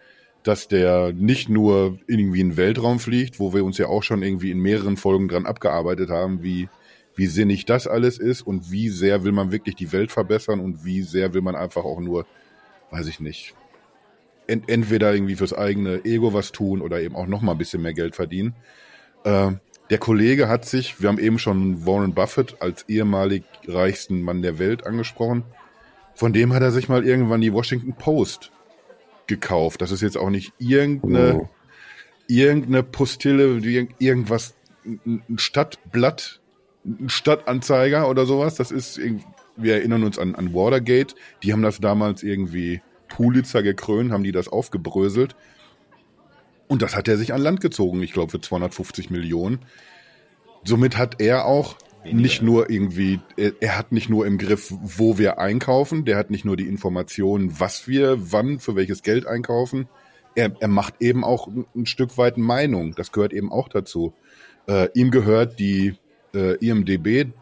[0.42, 4.22] dass der nicht nur irgendwie in den Weltraum fliegt, wo wir uns ja auch schon
[4.22, 6.68] irgendwie in mehreren Folgen dran abgearbeitet haben, wie,
[7.14, 10.84] wie sinnig das alles ist und wie sehr will man wirklich die Welt verbessern und
[10.84, 12.26] wie sehr will man einfach auch nur,
[12.90, 13.54] weiß ich nicht,
[14.46, 17.82] ent entweder irgendwie fürs eigene Ego was tun oder eben auch noch mal ein bisschen
[17.82, 18.54] mehr Geld verdienen.
[19.24, 19.52] Äh,
[19.90, 24.58] der Kollege hat sich, wir haben eben schon Warren Buffett als ehemalig reichsten Mann der
[24.58, 25.42] Welt angesprochen.
[26.14, 28.52] Von dem hat er sich mal irgendwann die Washington Post
[29.26, 29.82] gekauft.
[29.82, 31.48] Das ist jetzt auch nicht irgendeine, oh.
[32.28, 33.58] irgendeine Postille,
[33.98, 36.40] irgendwas, ein Stadtblatt,
[36.84, 38.54] ein Stadtanzeiger oder sowas.
[38.54, 39.00] Das ist,
[39.56, 41.16] wir erinnern uns an, an Watergate.
[41.42, 45.34] Die haben das damals irgendwie Pulitzer gekrönt, haben die das aufgebröselt.
[46.70, 49.58] Und das hat er sich an Land gezogen, ich glaube, für 250 Millionen.
[50.62, 52.20] Somit hat er auch Weniger.
[52.20, 56.30] nicht nur irgendwie, er, er, hat nicht nur im Griff, wo wir einkaufen, der hat
[56.30, 59.88] nicht nur die Informationen, was wir wann, für welches Geld einkaufen.
[60.36, 62.94] Er, er macht eben auch ein Stück weit Meinung.
[62.94, 64.14] Das gehört eben auch dazu.
[64.68, 65.96] Äh, ihm gehört die
[66.32, 67.32] äh, IMDB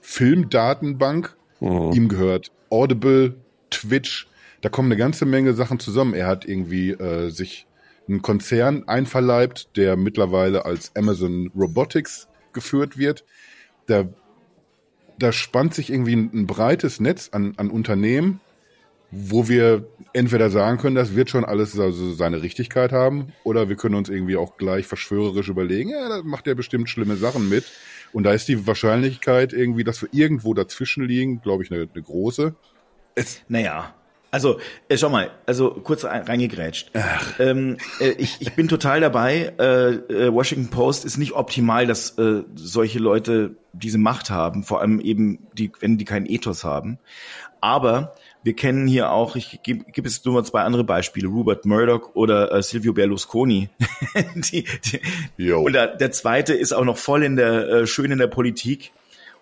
[0.00, 1.36] Filmdatenbank.
[1.58, 1.90] Mhm.
[1.92, 3.34] Ihm gehört Audible,
[3.70, 4.28] Twitch.
[4.60, 6.14] Da kommen eine ganze Menge Sachen zusammen.
[6.14, 7.66] Er hat irgendwie äh, sich
[8.08, 13.24] ein Konzern einverleibt, der mittlerweile als Amazon Robotics geführt wird.
[13.86, 14.08] Da,
[15.18, 18.40] da spannt sich irgendwie ein, ein breites Netz an, an Unternehmen,
[19.10, 23.76] wo wir entweder sagen können, das wird schon alles also seine Richtigkeit haben, oder wir
[23.76, 27.64] können uns irgendwie auch gleich verschwörerisch überlegen, ja, da macht er bestimmt schlimme Sachen mit.
[28.12, 32.02] Und da ist die Wahrscheinlichkeit irgendwie, dass wir irgendwo dazwischen liegen, glaube ich, eine, eine
[32.02, 32.54] große.
[33.14, 33.94] Es, naja,
[34.36, 36.90] also, äh, schau mal, also kurz reingegrätscht.
[37.38, 39.54] Ähm, äh, ich, ich bin total dabei.
[39.58, 44.82] Äh, äh, Washington Post ist nicht optimal, dass äh, solche Leute diese Macht haben, vor
[44.82, 46.98] allem eben, die, wenn die keinen Ethos haben.
[47.62, 51.64] Aber wir kennen hier auch, ich gebe geb es nur mal zwei andere Beispiele, Rupert
[51.64, 53.70] Murdoch oder äh, Silvio Berlusconi.
[54.34, 54.66] die,
[55.38, 58.26] die, und der, der zweite ist auch noch voll in der, äh, schön in der
[58.26, 58.92] Politik.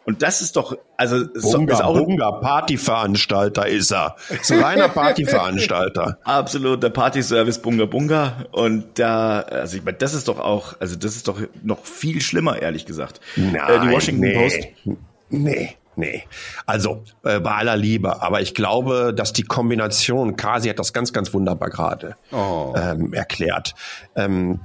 [0.05, 4.17] Und das ist doch, also Bunga, ist auch Bunga, Partyveranstalter ist er.
[4.29, 6.19] Ist ein reiner Partyveranstalter.
[6.25, 8.45] Absolut, der Partyservice Bunga Bunga.
[8.53, 12.21] Und da, also ich meine, das ist doch auch, also das ist doch noch viel
[12.21, 13.21] schlimmer, ehrlich gesagt.
[13.37, 14.99] Nein, äh, die Washington nee, Post.
[15.31, 15.77] Nee.
[15.97, 16.25] Nee,
[16.67, 21.13] also äh, bei aller Liebe, aber ich glaube, dass die Kombination, Kasi hat das ganz,
[21.13, 22.75] ganz wunderbar gerade oh.
[22.77, 23.77] ähm, erklärt.
[24.17, 24.61] Ähm,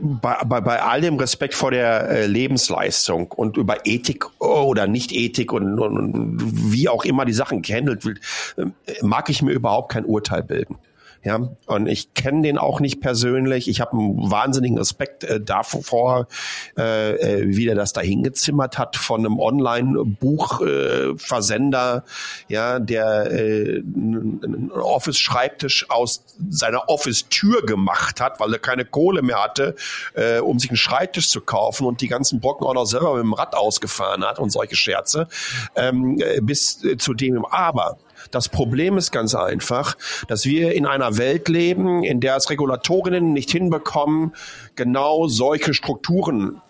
[0.00, 5.52] bei, bei, bei all dem Respekt vor der äh, Lebensleistung und über Ethik oder Nicht-Ethik
[5.52, 8.18] und, und, und, wie auch immer die Sachen gehandelt wird,
[8.56, 8.64] äh,
[9.02, 10.76] mag ich mir überhaupt kein Urteil bilden.
[11.24, 13.68] Ja, und ich kenne den auch nicht persönlich.
[13.68, 16.28] Ich habe einen wahnsinnigen Respekt äh, davor,
[16.76, 22.04] äh, äh, wie der das da hingezimmert hat von einem Online-Buchversender,
[22.48, 29.22] äh, ja, der äh, einen Office-Schreibtisch aus seiner Office-Tür gemacht hat, weil er keine Kohle
[29.22, 29.74] mehr hatte,
[30.14, 33.24] äh, um sich einen Schreibtisch zu kaufen und die ganzen Brocken auch noch selber mit
[33.24, 35.26] dem Rad ausgefahren hat und solche Scherze,
[35.74, 37.44] ähm, äh, bis äh, zu dem.
[37.44, 37.98] Aber
[38.30, 39.96] das Problem ist ganz einfach,
[40.28, 44.34] dass wir in einer Welt leben, in der es Regulatorinnen nicht hinbekommen,
[44.76, 46.60] genau solche Strukturen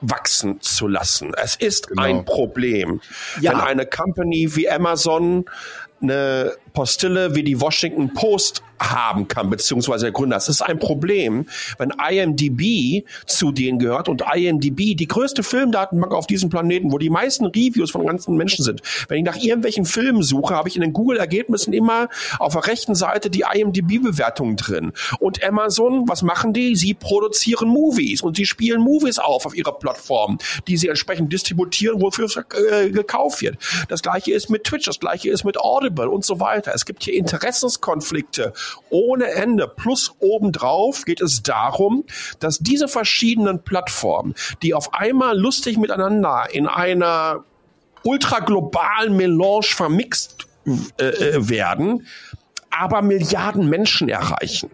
[0.00, 1.32] wachsen zu lassen.
[1.36, 2.02] Es ist Genau.
[2.02, 3.00] ein Problem.
[3.40, 3.52] Ja.
[3.52, 5.44] Wenn eine Company wie Amazon
[6.02, 10.36] eine Postille wie die Washington Post haben kann, beziehungsweise der Gründer.
[10.36, 11.46] Das ist ein Problem,
[11.78, 17.10] wenn IMDb zu denen gehört und IMDb die größte Filmdatenbank auf diesem Planeten, wo die
[17.10, 18.80] meisten Reviews von ganzen Menschen sind.
[19.08, 22.08] Wenn ich nach irgendwelchen Filmen suche, habe ich in den Google-Ergebnissen immer
[22.38, 24.92] auf der rechten Seite die IMDb-Bewertungen drin.
[25.18, 26.74] Und Amazon, was machen die?
[26.74, 32.00] Sie produzieren Movies und sie spielen Movies auf auf ihrer Plattform, die sie entsprechend distributieren,
[32.00, 33.58] wofür es äh, gekauft wird.
[33.88, 36.72] Das gleiche ist mit Twitch, das gleiche ist mit Audible und so weiter.
[36.74, 38.52] Es gibt hier Interessenskonflikte
[38.90, 39.68] ohne Ende.
[39.68, 42.04] Plus obendrauf geht es darum,
[42.38, 47.44] dass diese verschiedenen Plattformen, die auf einmal lustig miteinander in einer
[48.02, 50.46] ultraglobalen Melange vermixt
[50.98, 52.06] äh, äh, werden,
[52.70, 54.70] aber Milliarden Menschen erreichen.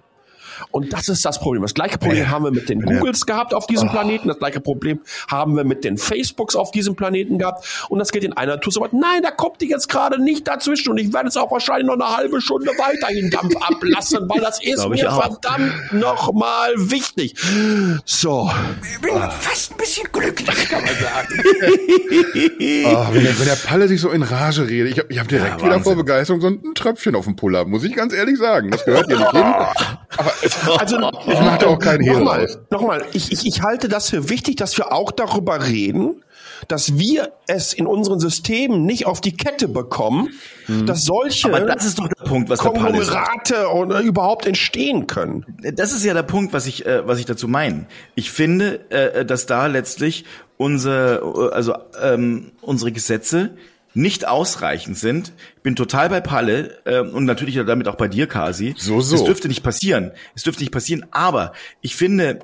[0.71, 1.63] Und das ist das Problem.
[1.63, 4.29] Das gleiche Problem haben wir mit den Googles gehabt auf diesem Planeten.
[4.29, 7.87] Das gleiche Problem haben wir mit den Facebooks auf diesem Planeten gehabt.
[7.89, 8.93] Und das geht in einer Tour so weit.
[8.93, 10.91] Nein, da kommt die jetzt gerade nicht dazwischen.
[10.91, 14.63] Und ich werde es auch wahrscheinlich noch eine halbe Stunde weiterhin Dampf ablassen, weil das
[14.63, 15.23] ist mir auch.
[15.23, 17.35] verdammt nochmal wichtig.
[18.05, 18.51] So.
[18.93, 21.43] Ich bin fast ein bisschen glücklich, kann man sagen.
[22.87, 25.29] Ah, wenn, der, wenn der Palle sich so in Rage redet, ich habe ich hab
[25.29, 25.83] direkt wieder Wahnsinn.
[25.83, 28.71] vor Begeisterung so ein Tröpfchen auf dem Puller, muss ich ganz ehrlich sagen.
[28.71, 29.43] Das gehört hier nicht hin.
[30.19, 30.33] Aber
[30.79, 34.29] Also, ich mache da auch keinen Hehl nochmal, nochmal, ich, ich, ich halte das für
[34.29, 36.23] wichtig, dass wir auch darüber reden,
[36.69, 40.31] dass wir es in unseren Systemen nicht auf die Kette bekommen,
[40.87, 42.59] dass solche Aber das ist doch der Punkt, was.
[42.59, 45.45] Konglomerate oder überhaupt entstehen können.
[45.75, 47.87] Das ist ja der Punkt, was ich, äh, was ich dazu meine.
[48.15, 50.25] Ich finde, äh, dass da letztlich
[50.57, 53.57] unser, äh, also ähm, unsere Gesetze
[53.97, 55.33] nicht ausreichend sind.
[55.57, 58.75] Ich bin total bei Palle äh, und natürlich damit auch bei dir, Kasi.
[58.77, 59.17] So, so.
[59.17, 60.13] Es dürfte nicht passieren.
[60.35, 61.07] Es dürfte nicht passieren.
[61.13, 62.41] Aber ich finde,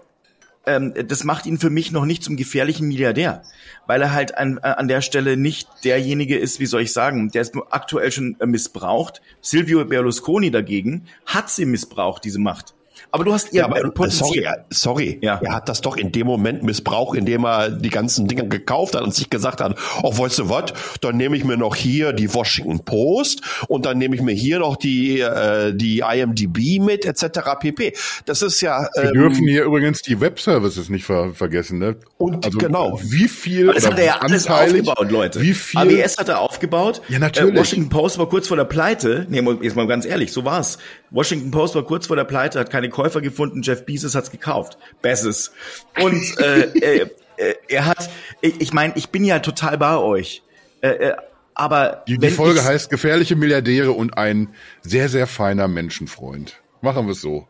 [0.65, 3.43] ähm, das macht ihn für mich noch nicht zum gefährlichen Milliardär,
[3.87, 7.43] weil er halt an, an der Stelle nicht derjenige ist, wie soll ich sagen, der
[7.43, 9.21] ist nur aktuell schon äh, missbraucht.
[9.41, 12.75] Silvio Berlusconi dagegen hat sie missbraucht, diese Macht.
[13.13, 15.19] Aber du hast ihr Ja, aber äh, sorry, äh, sorry.
[15.21, 15.39] Ja.
[15.43, 19.03] Er hat das doch in dem Moment missbraucht, indem er die ganzen Dinge gekauft hat
[19.03, 20.73] und sich gesagt hat, oh, weißt du was,
[21.03, 24.61] dann nehme ich mir noch hier die Washington Post und dann nehme ich mir hier
[24.61, 27.41] noch die, äh, die IMDb mit, etc.
[27.61, 27.93] pp.
[28.25, 28.89] Das ist ja...
[28.95, 31.79] wir ähm, dürfen hier übrigens die Webservices nicht ver vergessen.
[31.79, 31.97] Ne?
[32.17, 32.99] Und genau.
[33.03, 35.41] Wie viel Aber das hat er ja alles aufgebaut, Leute.
[35.43, 37.03] Wie viel AWS hat er aufgebaut.
[37.09, 37.55] Ja, natürlich.
[37.55, 39.27] Äh, Washington Post war kurz vor der Pleite.
[39.29, 40.79] Nee, mal- jetzt mal ganz ehrlich, so war's.
[41.11, 43.63] Washington Post war kurz vor der Pleite, hat keine Käufer gefunden.
[43.63, 44.79] Jeff Bezos hat's gekauft.
[45.01, 45.53] Besses.
[46.01, 48.09] Und äh, äh, äh, er hat,
[48.41, 50.43] ich, ich meine, ich bin ja total bei euch.
[50.81, 51.17] Äh, äh,
[51.55, 56.63] aber Die, die Folge heißt Gefährliche Milliardäre und ein sehr, sehr feiner Menschenfreund.
[56.81, 57.47] Machen wir es so.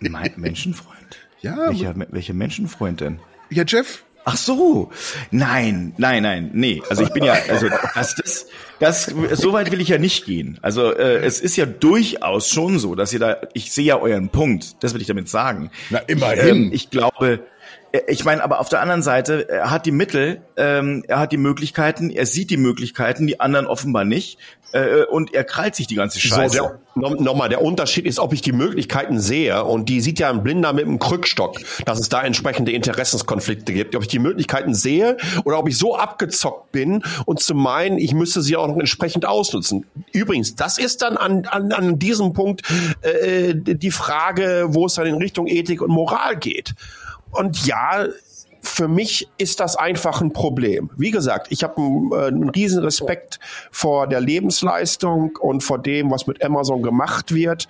[0.00, 0.94] Mein Menschenfreund.
[1.40, 3.20] Ja, Welcher, welcher Menschenfreund denn?
[3.50, 4.02] Ja, Jeff.
[4.26, 4.90] Ach so.
[5.30, 6.82] Nein, nein, nein, nee.
[6.88, 8.46] Also ich bin ja, also das, das,
[8.80, 10.58] das, so weit will ich ja nicht gehen.
[10.62, 14.30] Also äh, es ist ja durchaus schon so, dass ihr da, ich sehe ja euren
[14.30, 14.82] Punkt.
[14.82, 15.70] Das will ich damit sagen.
[15.90, 16.48] Na, Ich, immerhin.
[16.66, 17.40] ähm, ich glaube,
[18.08, 21.36] ich meine, aber auf der anderen Seite, er hat die Mittel, ähm, er hat die
[21.36, 24.38] Möglichkeiten, er sieht die Möglichkeiten, die anderen offenbar nicht.
[24.72, 26.56] Äh, und er krallt sich die ganze Scheiße.
[26.56, 30.28] So, der, nochmal, der Unterschied ist, ob ich die Möglichkeiten sehe und die sieht ja
[30.30, 33.94] ein Blinder mit einem Krückstock, dass es da entsprechende Interessenskonflikte gibt.
[33.94, 38.14] Ob ich die Möglichkeiten sehe oder ob ich so abgezockt bin und zu meinen, ich
[38.14, 39.86] müsste sie auch noch entsprechend ausnutzen.
[40.12, 42.62] Übrigens, das ist dann an, an, an diesem Punkt
[43.02, 46.74] äh, die Frage, wo es dann in Richtung Ethik und Moral geht.
[47.34, 48.06] Und ja,
[48.64, 50.90] für mich ist das einfach ein Problem.
[50.96, 53.38] Wie gesagt, ich habe einen, äh, einen riesen Respekt
[53.70, 57.68] vor der Lebensleistung und vor dem, was mit Amazon gemacht wird.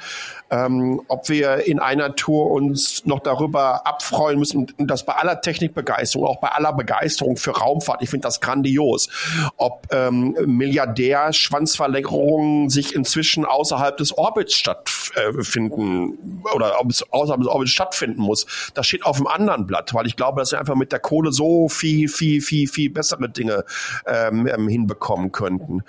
[0.50, 5.40] Ähm, ob wir in einer Tour uns noch darüber abfreuen müssen, und das bei aller
[5.40, 9.08] Technikbegeisterung, auch bei aller Begeisterung für Raumfahrt, ich finde das grandios.
[9.56, 17.72] Ob ähm, Milliardär-Schwanzverlängerungen sich inzwischen außerhalb des Orbits stattfinden oder ob es außerhalb des Orbits
[17.72, 20.83] stattfinden muss, das steht auf einem anderen Blatt, weil ich glaube, dass wir einfach mit
[20.92, 23.64] der Kohle so viel, viel, viel, viel bessere Dinge
[24.06, 25.82] ähm, ähm, hinbekommen könnten.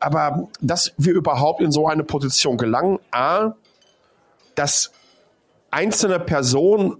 [0.00, 3.52] Aber dass wir überhaupt in so eine Position gelangen, A,
[4.54, 4.92] dass
[5.70, 6.96] einzelne Personen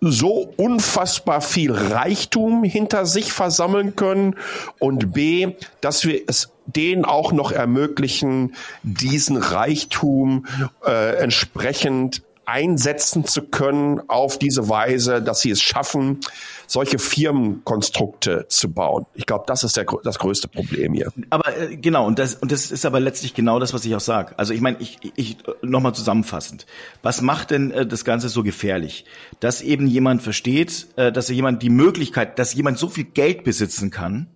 [0.00, 4.34] so unfassbar viel Reichtum hinter sich versammeln können
[4.80, 10.46] und B, dass wir es denen auch noch ermöglichen, diesen Reichtum
[10.84, 12.22] äh, entsprechend
[12.52, 16.20] einsetzen zu können auf diese Weise, dass sie es schaffen,
[16.66, 19.06] solche Firmenkonstrukte zu bauen.
[19.14, 21.10] Ich glaube, das ist der, das größte Problem hier.
[21.30, 24.00] Aber äh, genau, und das, und das ist aber letztlich genau das, was ich auch
[24.00, 24.38] sage.
[24.38, 26.66] Also ich meine, ich, ich nochmal zusammenfassend.
[27.02, 29.06] Was macht denn äh, das Ganze so gefährlich?
[29.40, 33.90] Dass eben jemand versteht, äh, dass jemand die Möglichkeit, dass jemand so viel Geld besitzen
[33.90, 34.26] kann,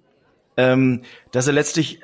[0.57, 1.03] ähm,
[1.33, 2.01] dass er letztlich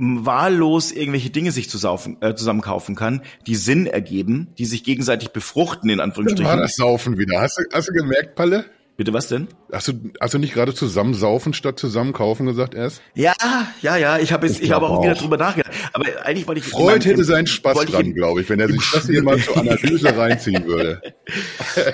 [0.00, 5.90] wahllos irgendwelche Dinge sich zusaufen, äh, zusammenkaufen kann, die Sinn ergeben, die sich gegenseitig befruchten,
[5.90, 6.58] in Dann war Anführungsstrichen.
[6.58, 7.40] das Saufen wieder.
[7.40, 8.64] Hast du, hast du gemerkt, Palle?
[8.96, 9.48] Bitte was denn?
[9.72, 13.00] Hast du, hast du nicht gerade zusammen saufen statt zusammen kaufen gesagt erst?
[13.14, 13.32] Ja,
[13.80, 15.18] ja, ja, ich habe ich, ich habe auch, glaube wieder auch.
[15.22, 15.72] drüber nachgedacht.
[15.94, 18.90] Aber eigentlich wollte ich Freud im- hätte seinen Spaß dran, glaube ich, wenn er sich
[18.92, 21.00] das hier mal zur Analyse reinziehen würde.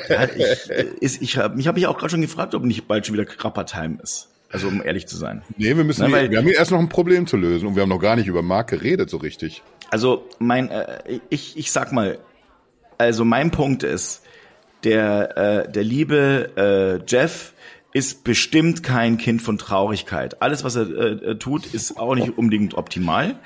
[0.09, 3.07] Ja, ich, ist, ich hab, mich habe ich auch gerade schon gefragt, ob nicht bald
[3.07, 4.31] schon wieder Krapper-Time ist.
[4.57, 5.43] Also um ehrlich zu sein.
[5.57, 7.75] Nee, wir müssen, Nein, weil- wir haben hier erst noch ein Problem zu lösen und
[7.77, 9.63] wir haben noch gar nicht über Marc geredet so richtig.
[9.91, 12.19] Also mein, äh, ich, ich sag mal,
[12.99, 14.23] also mein Punkt ist,
[14.85, 15.37] der,
[15.67, 17.53] äh, der liebe äh, Jeff
[17.93, 20.43] ist bestimmt kein Kind von Traurigkeit.
[20.43, 23.37] Alles, was er äh, tut, ist auch nicht unbedingt optimal.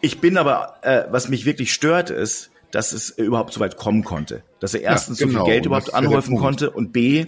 [0.00, 4.02] Ich bin aber, äh, was mich wirklich stört, ist, dass es überhaupt so weit kommen
[4.02, 4.42] konnte.
[4.58, 5.44] Dass er erstens so genau.
[5.44, 7.26] viel Geld Und überhaupt ja anhäufen konnte und B,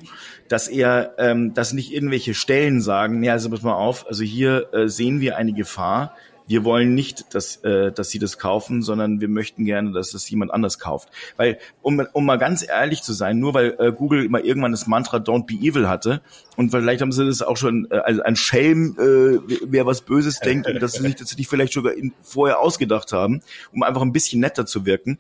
[0.49, 4.73] dass er, ähm, dass nicht irgendwelche Stellen sagen, ja, also pass mal auf, also hier
[4.73, 6.17] äh, sehen wir eine Gefahr.
[6.47, 10.29] Wir wollen nicht, dass, äh, dass sie das kaufen, sondern wir möchten gerne, dass das
[10.29, 11.09] jemand anders kauft.
[11.37, 14.87] Weil, um, um mal ganz ehrlich zu sein, nur weil äh, Google mal irgendwann das
[14.87, 16.21] Mantra Don't be evil hatte
[16.57, 20.41] und vielleicht haben sie das auch schon äh, als ein Schelm, äh, wer was Böses
[20.41, 23.43] denkt und dass sie sich das nicht vielleicht sogar in, vorher ausgedacht haben,
[23.73, 25.19] um einfach ein bisschen netter zu wirken.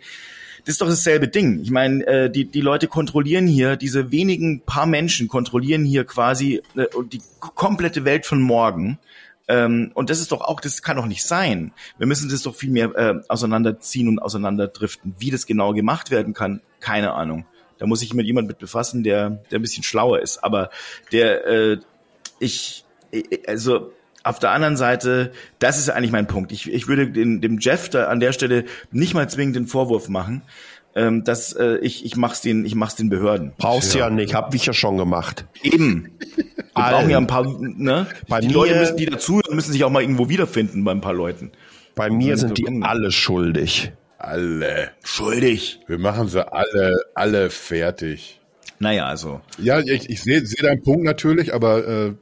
[0.64, 1.60] Das ist doch dasselbe Ding.
[1.60, 6.62] Ich meine, äh, die, die Leute kontrollieren hier, diese wenigen paar Menschen kontrollieren hier quasi
[6.74, 8.98] äh, die komplette Welt von morgen.
[9.46, 11.72] Ähm, und das ist doch auch, das kann doch nicht sein.
[11.98, 15.14] Wir müssen das doch viel mehr äh, auseinanderziehen und auseinanderdriften.
[15.18, 17.44] Wie das genau gemacht werden kann, keine Ahnung.
[17.78, 20.42] Da muss ich mit jemand mit befassen, der, der ein bisschen schlauer ist.
[20.42, 20.70] Aber
[21.12, 21.78] der, äh,
[22.38, 23.92] ich, ich- also
[24.22, 26.50] auf der anderen Seite, das ist eigentlich mein Punkt.
[26.50, 30.08] Ich, ich würde den, dem Jeff da an der Stelle nicht mal zwingend den Vorwurf
[30.08, 30.40] machen,
[30.94, 33.52] ähm, dass äh, ich, ich mach's den, ich mach's den Behörden.
[33.58, 35.44] Brauchst du ja nicht, hab ich ja schon gemacht.
[35.62, 36.10] Eben.
[36.36, 38.06] Wir brauchen ja ein paar, ne?
[38.28, 41.00] Bei die mir- Leute müssen, die dazuhören, müssen sich auch mal irgendwo wiederfinden bei ein
[41.00, 41.50] paar Leuten.
[41.94, 42.82] Bei mir sind die Gucken.
[42.82, 43.92] alle schuldig.
[44.18, 44.90] Alle.
[45.04, 45.80] Schuldig.
[45.86, 48.40] Wir machen sie alle, alle fertig.
[48.80, 49.40] Naja, also.
[49.58, 52.12] Ja, ich, ich sehe seh deinen Punkt natürlich, aber äh,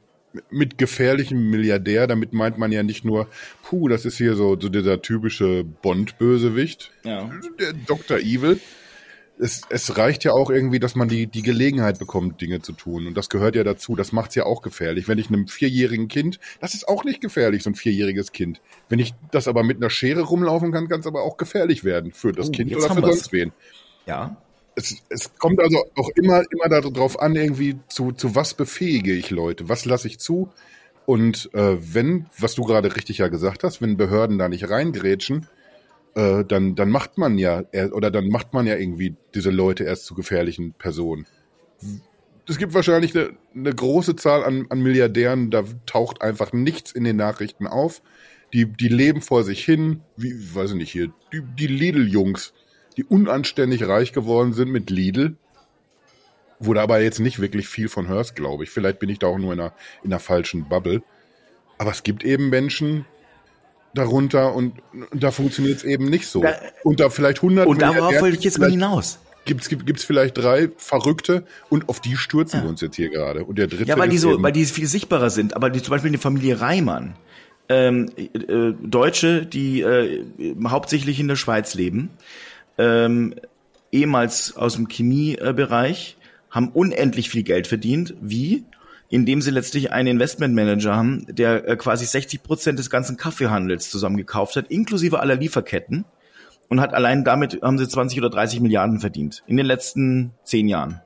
[0.49, 3.27] mit gefährlichem Milliardär, damit meint man ja nicht nur,
[3.63, 7.29] puh, das ist hier so, so dieser typische Bond-Bösewicht, Ja.
[7.59, 8.17] der Dr.
[8.19, 8.59] Evil.
[9.39, 13.07] Es, es reicht ja auch irgendwie, dass man die, die Gelegenheit bekommt, Dinge zu tun.
[13.07, 13.95] Und das gehört ja dazu.
[13.95, 15.07] Das macht's ja auch gefährlich.
[15.07, 18.61] Wenn ich einem vierjährigen Kind, das ist auch nicht gefährlich, so ein vierjähriges Kind.
[18.89, 22.11] Wenn ich das aber mit einer Schere rumlaufen kann, kann es aber auch gefährlich werden
[22.11, 23.15] für das Oh, Kind oder für wir's.
[23.21, 23.51] sonst wen
[24.05, 24.37] Ja.
[24.75, 29.29] Es, es kommt also auch immer, immer darauf an, irgendwie zu, zu was befähige ich
[29.29, 30.49] Leute, was lasse ich zu.
[31.05, 35.47] Und äh, wenn, was du gerade richtig ja gesagt hast, wenn Behörden da nicht reingrätschen,
[36.15, 39.83] äh, dann, dann macht man ja, er- oder dann macht man ja irgendwie diese Leute
[39.83, 41.25] erst zu gefährlichen Personen.
[42.47, 47.03] Es gibt wahrscheinlich eine, eine große Zahl an, an Milliardären, da taucht einfach nichts in
[47.03, 48.01] den Nachrichten auf.
[48.53, 52.53] Die, die leben vor sich hin, wie, weiß ich nicht, hier, die, die Lidl-Jungs,
[52.95, 55.35] die unanständig reich geworden sind mit Lidl.
[56.59, 58.69] Wo du aber jetzt nicht wirklich viel von hörst, glaube ich.
[58.69, 59.73] Vielleicht bin ich da auch nur in einer,
[60.03, 61.03] in einer falschen Bubble.
[61.77, 63.05] Aber es gibt eben Menschen
[63.93, 64.73] darunter und,
[65.11, 66.41] und da funktioniert es eben nicht so.
[66.41, 69.19] Da- und da vielleicht 100 Und darauf wollte ich jetzt mal hinaus.
[69.45, 73.43] Gibt's, gibt, gibt's vielleicht drei Verrückte und auf die stürzen wir uns jetzt hier gerade.
[73.43, 75.55] Und der dritte Ja, weil die so, weil die viel sichtbarer sind.
[75.55, 77.15] Aber die, zum Beispiel die Familie Reimann,
[77.67, 80.23] ähm, äh, Deutsche, die äh,
[80.65, 82.09] hauptsächlich in der Schweiz leben,
[82.77, 83.35] ähm,
[83.91, 86.17] ehemals aus dem Chemiebereich,
[86.49, 88.13] haben unendlich viel Geld verdient.
[88.21, 88.65] Wie?
[89.09, 94.55] Indem sie letztlich einen Investmentmanager haben, der äh, quasi 60 Prozent des ganzen Kaffeehandels zusammengekauft
[94.55, 96.05] hat, inklusive aller Lieferketten.
[96.69, 100.67] Und hat allein damit haben sie 20 oder 30 Milliarden verdient in den letzten zehn
[100.67, 101.01] Jahren.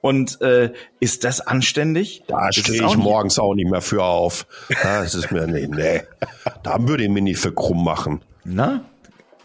[0.00, 2.22] Und äh, ist das anständig?
[2.26, 2.96] Da stehe ich nicht.
[2.96, 4.46] morgens auch nicht mehr für auf.
[4.82, 6.02] Das ist mir, nee, nee.
[6.62, 8.22] Da würde ich mir nicht für krumm machen.
[8.44, 8.84] Na?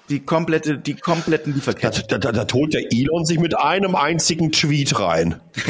[0.10, 2.04] Die komplette, die kompletten Lieferketten.
[2.08, 5.42] da, da, da holt der Elon sich mit einem einzigen Tweet rein.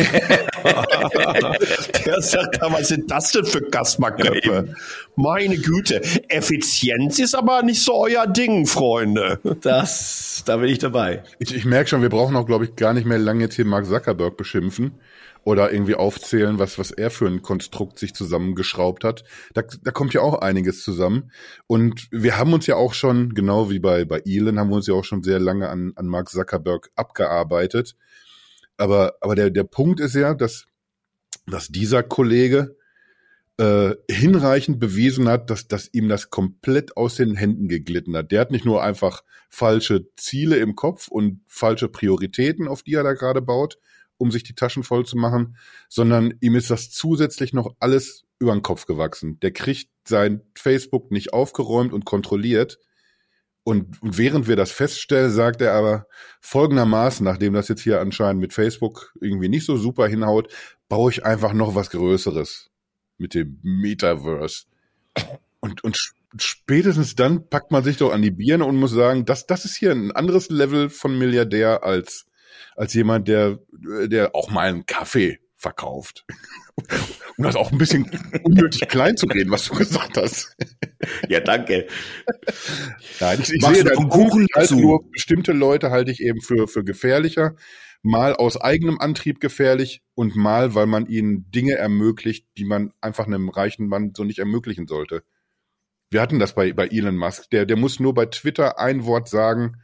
[2.06, 4.76] Der sagt, was sind das denn für Gasmarköpfe?
[5.16, 9.40] Meine Güte, Effizienz ist aber nicht so euer Ding, Freunde.
[9.62, 11.24] Das, da bin ich dabei.
[11.40, 13.66] Ich, ich merke schon, wir brauchen auch, glaube ich, gar nicht mehr lange jetzt hier
[13.66, 15.00] Mark Zuckerberg beschimpfen
[15.46, 19.24] oder irgendwie aufzählen, was, was er für ein Konstrukt sich zusammengeschraubt hat.
[19.54, 21.32] Da, da kommt ja auch einiges zusammen.
[21.68, 24.88] Und wir haben uns ja auch schon, genau wie bei, bei Elon, haben wir uns
[24.88, 27.96] ja auch schon sehr lange an, an Mark Zuckerberg abgearbeitet.
[28.78, 30.66] Aber, aber der, der Punkt ist ja, dass,
[31.46, 32.76] dass dieser Kollege
[33.58, 38.32] äh, hinreichend bewiesen hat, dass, dass ihm das komplett aus den Händen geglitten hat.
[38.32, 43.04] Der hat nicht nur einfach falsche Ziele im Kopf und falsche Prioritäten, auf die er
[43.04, 43.78] da gerade baut,
[44.18, 45.58] um sich die Taschen voll zu machen,
[45.90, 49.40] sondern ihm ist das zusätzlich noch alles über den Kopf gewachsen.
[49.42, 52.80] Der kriegt sein Facebook nicht aufgeräumt und kontrolliert.
[53.64, 56.08] Und während wir das feststellen, sagt er aber
[56.40, 60.54] folgendermaßen, nachdem das jetzt hier anscheinend mit Facebook irgendwie nicht so super hinhaut,
[60.88, 62.70] baue ich einfach noch was Größeres
[63.18, 64.66] mit dem Metaverse.
[65.60, 65.98] Und, und
[66.38, 69.76] spätestens dann packt man sich doch an die Birne und muss sagen, das, das ist
[69.76, 72.28] hier ein anderes Level von Milliardär als,
[72.76, 76.26] als jemand, der, der auch mal einen Kaffee verkauft.
[77.38, 78.10] Um das auch ein bisschen
[78.44, 80.56] unnötig klein zu reden, was du gesagt hast.
[81.28, 81.88] Ja, danke.
[83.20, 86.84] Nein, ich, ich sehe noch Kuchen halt nur bestimmte Leute halte ich eben für, für
[86.84, 87.56] gefährlicher.
[88.02, 93.26] Mal aus eigenem Antrieb gefährlich und mal, weil man ihnen Dinge ermöglicht, die man einfach
[93.26, 95.24] einem reichen Mann so nicht ermöglichen sollte.
[96.12, 97.50] Wir hatten das bei, bei Elon Musk.
[97.50, 99.78] Der, der muss nur bei Twitter ein Wort sagen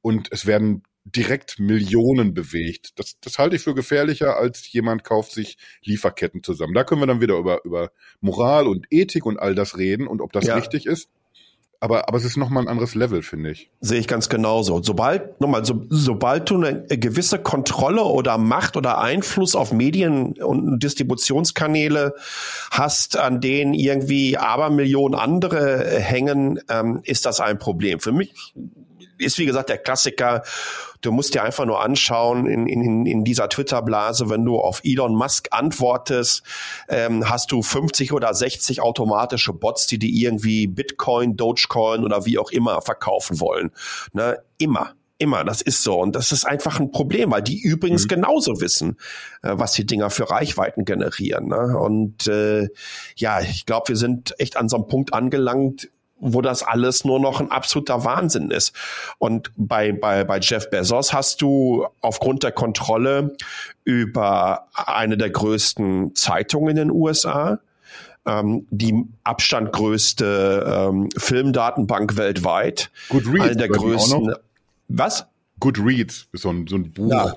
[0.00, 0.82] und es werden
[1.16, 2.98] direkt Millionen bewegt.
[2.98, 6.74] Das, das halte ich für gefährlicher, als jemand kauft sich Lieferketten zusammen.
[6.74, 7.90] Da können wir dann wieder über, über
[8.20, 10.56] Moral und Ethik und all das reden und ob das Ja.
[10.56, 11.08] richtig ist.
[11.80, 13.70] Aber, aber es ist nochmal ein anderes Level, finde ich.
[13.80, 14.82] Sehe ich ganz genauso.
[14.82, 20.80] Sobald, nochmal, so, sobald du eine gewisse Kontrolle oder Macht oder Einfluss auf Medien und
[20.82, 22.14] Distributionskanäle
[22.72, 28.00] hast, an denen irgendwie Abermillionen andere hängen, ähm, ist das ein Problem.
[28.00, 28.34] Für mich
[29.18, 30.42] ist, wie gesagt, der Klassiker,
[31.00, 35.14] du musst dir einfach nur anschauen, in, in, in dieser Twitter-Blase, wenn du auf Elon
[35.14, 36.42] Musk antwortest,
[36.88, 42.38] ähm, hast du 50 oder 60 automatische Bots, die dir irgendwie Bitcoin, Dogecoin oder wie
[42.38, 43.70] auch immer verkaufen wollen.
[44.12, 44.38] Ne?
[44.58, 44.94] Immer.
[45.20, 45.98] Immer, das ist so.
[45.98, 48.96] Und das ist einfach ein Problem, weil die übrigens genauso wissen,
[49.42, 51.48] äh, was die Dinger für Reichweiten generieren.
[51.48, 51.76] Ne?
[51.76, 52.68] Und äh,
[53.16, 55.90] ja, ich glaube, wir sind echt an so einem Punkt angelangt,
[56.20, 58.74] wo das alles nur noch ein absoluter Wahnsinn ist.
[59.18, 63.36] Und bei, bei, bei Jeff Bezos hast du aufgrund der Kontrolle
[63.84, 67.60] über eine der größten Zeitungen in den USA,
[68.26, 74.34] ähm, die Abstand größte ähm, Filmdatenbank weltweit, Goodreads eine der größten.
[74.88, 75.26] Was?
[75.60, 77.10] Goodreads ist so ein, so ein Buch.
[77.10, 77.34] Ja.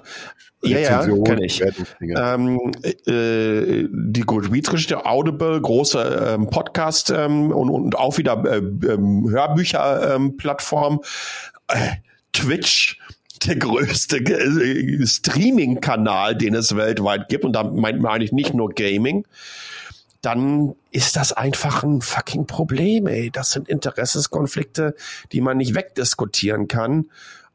[0.64, 1.60] Ja, ja, Rezension, kenn ich.
[1.60, 2.14] Wertungsdinge.
[2.16, 9.28] Ähm, äh, die Goodreads-Geschichte, Audible, große ähm, Podcast ähm, und, und auch wieder äh, ähm,
[9.28, 11.02] Hörbücher-Plattform,
[11.68, 11.96] äh,
[12.32, 13.00] Twitch,
[13.48, 18.70] der größte äh, Streaming-Kanal, den es weltweit gibt, und da meint man eigentlich nicht nur
[18.70, 19.26] Gaming,
[20.22, 23.32] dann ist das einfach ein fucking Problem, ey.
[23.32, 24.96] Das sind Interessenskonflikte,
[25.32, 27.08] die man nicht wegdiskutieren kann.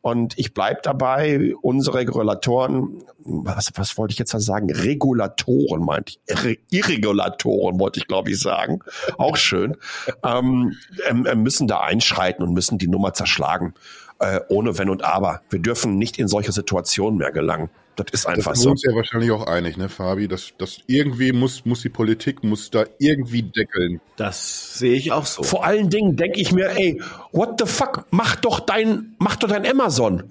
[0.07, 4.71] Und ich bleib dabei, unsere Regulatoren, was, was wollte ich jetzt sagen?
[4.71, 6.33] Regulatoren meinte ich.
[6.33, 8.79] Irre- Irregulatoren wollte ich, glaube ich, sagen.
[9.19, 9.77] Auch schön.
[10.23, 10.77] ähm,
[11.09, 13.75] ähm, müssen da einschreiten und müssen die Nummer zerschlagen.
[14.19, 15.43] Äh, ohne Wenn und Aber.
[15.51, 17.69] Wir dürfen nicht in solche Situationen mehr gelangen.
[17.97, 18.71] Das ist Da einfach sind wir so.
[18.71, 20.27] uns ja wahrscheinlich auch einig, ne, Fabi?
[20.27, 24.01] Das, das irgendwie muss, muss die Politik, muss da irgendwie deckeln.
[24.17, 25.43] Das sehe ich auch so.
[25.43, 27.03] Vor allen Dingen denke ich mir, ey,
[27.33, 30.25] what the fuck, mach doch dein, mach doch dein Amazon.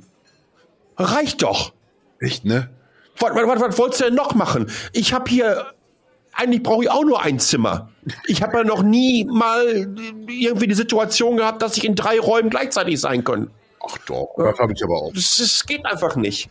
[0.98, 1.74] Reicht doch.
[2.20, 2.70] Echt, ne?
[3.20, 4.70] Was, was, was, was wolltest du denn noch machen?
[4.94, 5.68] Ich habe hier,
[6.34, 7.90] eigentlich brauche ich auch nur ein Zimmer.
[8.28, 9.96] Ich habe ja noch nie mal
[10.28, 13.52] irgendwie die Situation gehabt, dass ich in drei Räumen gleichzeitig sein kann.
[13.88, 15.14] Ach doch, das habe ich aber auch.
[15.14, 16.50] Das, das geht einfach nicht.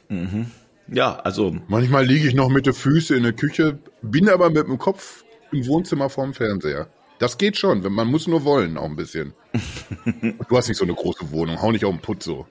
[0.89, 4.67] Ja, also Manchmal liege ich noch mit den Füßen in der Küche, bin aber mit
[4.67, 6.89] dem Kopf im Wohnzimmer vorm Fernseher.
[7.19, 9.33] Das geht schon, wenn- man muss nur wollen, auch ein bisschen.
[10.49, 12.47] du hast nicht so eine große Wohnung, hau nicht auf den Putz so.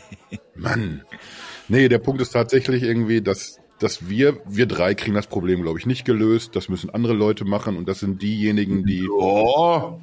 [0.54, 1.02] Mann.
[1.68, 5.78] Nee, der Punkt ist tatsächlich irgendwie, dass, dass wir, wir drei kriegen das Problem, glaube
[5.78, 6.56] ich, nicht gelöst.
[6.56, 10.00] Das müssen andere Leute machen und das sind diejenigen, die, Oh,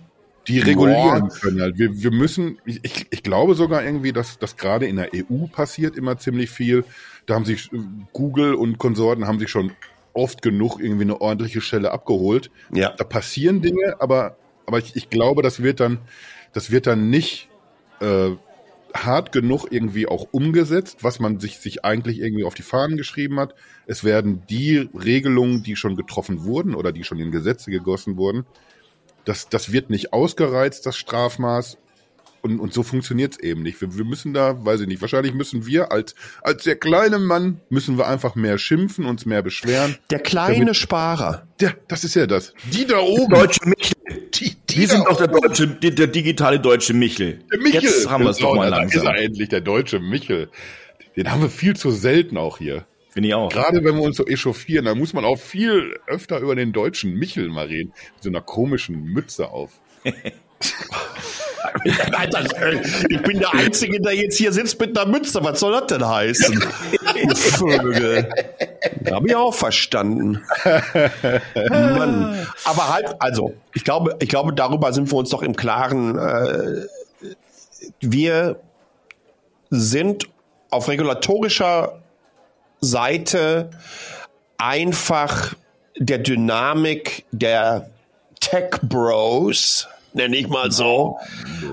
[0.47, 1.61] die regulieren können.
[1.61, 1.77] Halt.
[1.77, 5.95] Wir, wir müssen, ich, ich, glaube sogar irgendwie, dass das gerade in der EU passiert
[5.95, 6.83] immer ziemlich viel.
[7.25, 7.69] Da haben sich
[8.13, 9.71] Google und Konsorten haben sich schon
[10.13, 12.51] oft genug irgendwie eine ordentliche Stelle abgeholt.
[12.71, 12.93] Ja.
[12.97, 15.99] Da passieren Dinge, aber, aber ich, ich glaube, das wird dann,
[16.53, 17.49] das wird dann nicht
[17.99, 18.31] äh,
[18.95, 23.39] hart genug irgendwie auch umgesetzt, was man sich, sich eigentlich irgendwie auf die Fahnen geschrieben
[23.39, 23.53] hat.
[23.87, 28.45] Es werden die Regelungen, die schon getroffen wurden oder die schon in Gesetze gegossen wurden,
[29.25, 31.77] das, das wird nicht ausgereizt, das Strafmaß.
[32.41, 33.81] Und, und so funktioniert's eben nicht.
[33.81, 36.13] Wir, wir müssen da, weiß ich nicht, wahrscheinlich müssen wir als,
[36.43, 39.97] als der kleine Mann, müssen wir einfach mehr schimpfen, uns mehr beschweren.
[40.11, 41.47] Der kleine Damit- Sparer.
[41.59, 42.53] Ja, das ist ja das.
[42.71, 43.33] Die da oben.
[43.33, 43.95] Deutsche Michel.
[44.35, 47.39] Die, die Wir sind doch der deutsche, der, der digitale deutsche Michel.
[47.51, 47.81] Der Michel.
[47.81, 49.15] Jetzt haben wir es doch mal da ist langsam.
[49.15, 50.49] er endlich, der deutsche Michel.
[51.15, 52.85] Den haben wir viel zu selten auch hier.
[53.15, 53.49] Finde ich auch.
[53.49, 57.13] Gerade wenn wir uns so echauffieren, dann muss man auch viel öfter über den deutschen
[57.13, 57.93] Michel mal reden.
[58.15, 59.71] Mit so einer komischen Mütze auf.
[62.11, 62.43] Alter,
[63.09, 65.41] ich bin der Einzige, der jetzt hier sitzt mit einer Mütze.
[65.41, 66.61] Was soll das denn heißen?
[67.35, 68.29] Vögel.
[69.09, 70.43] Habe ich auch verstanden.
[71.55, 72.45] Mann.
[72.65, 76.17] Aber halt, also, ich glaube, ich glaube, darüber sind wir uns doch im Klaren.
[76.17, 76.85] Äh,
[78.01, 78.59] wir
[79.69, 80.27] sind
[80.69, 82.01] auf regulatorischer
[82.85, 83.69] Seite
[84.57, 85.55] einfach
[85.97, 87.89] der Dynamik der
[88.39, 91.19] Tech Bros, nenne ich mal so,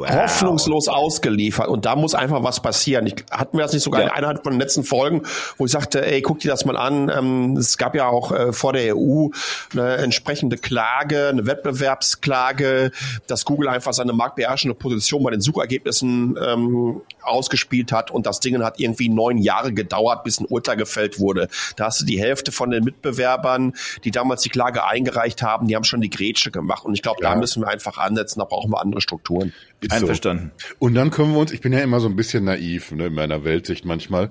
[0.01, 1.69] hoffnungslos ausgeliefert.
[1.69, 3.07] Und da muss einfach was passieren.
[3.07, 5.23] Ich, hatten wir das nicht sogar in einer von den letzten Folgen,
[5.59, 7.09] wo ich sagte, ey, guck dir das mal an.
[7.09, 9.29] Ähm, es gab ja auch äh, vor der EU
[9.73, 12.91] eine entsprechende Klage, eine Wettbewerbsklage,
[13.27, 18.63] dass Google einfach seine marktbeherrschende Position bei den Suchergebnissen ähm, ausgespielt hat und das Ding
[18.63, 21.49] hat irgendwie neun Jahre gedauert, bis ein Urteil gefällt wurde.
[21.77, 23.75] Da hast du die Hälfte von den Mitbewerbern,
[24.05, 26.85] die damals die Klage eingereicht haben, die haben schon die Grätsche gemacht.
[26.85, 27.37] Und ich glaube, da Ja.
[27.37, 29.53] müssen wir einfach ansetzen, da brauchen wir andere Strukturen.
[29.81, 29.97] Ist so.
[29.97, 30.53] Einverstanden.
[30.79, 33.15] Und dann können wir uns, ich bin ja immer so ein bisschen naiv ne, in
[33.15, 34.31] meiner Weltsicht manchmal.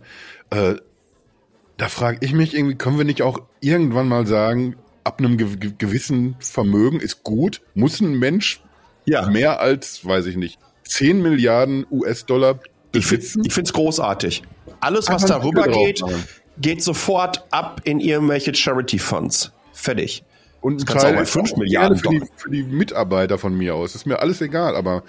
[0.49, 0.76] Äh,
[1.78, 5.56] da frage ich mich irgendwie, können wir nicht auch irgendwann mal sagen, ab einem ge
[5.58, 8.62] ge gewissen Vermögen ist gut, muss ein Mensch
[9.06, 9.28] Ja.
[9.30, 12.60] mehr als, weiß ich nicht, 10 Milliarden US-Dollar
[12.91, 13.43] besitzen?
[13.45, 14.43] ich finde es großartig.
[14.80, 16.04] Alles, was Einfach darüber geht,
[16.60, 19.52] geht sofort ab in irgendwelche Charity Funds.
[19.74, 20.24] Fertig.
[20.62, 23.38] Und ein kannst du auch bei ist 5 auch Milliarden für die, für die Mitarbeiter
[23.38, 23.95] von mir aus.
[23.95, 25.03] Ist mir alles egal, aber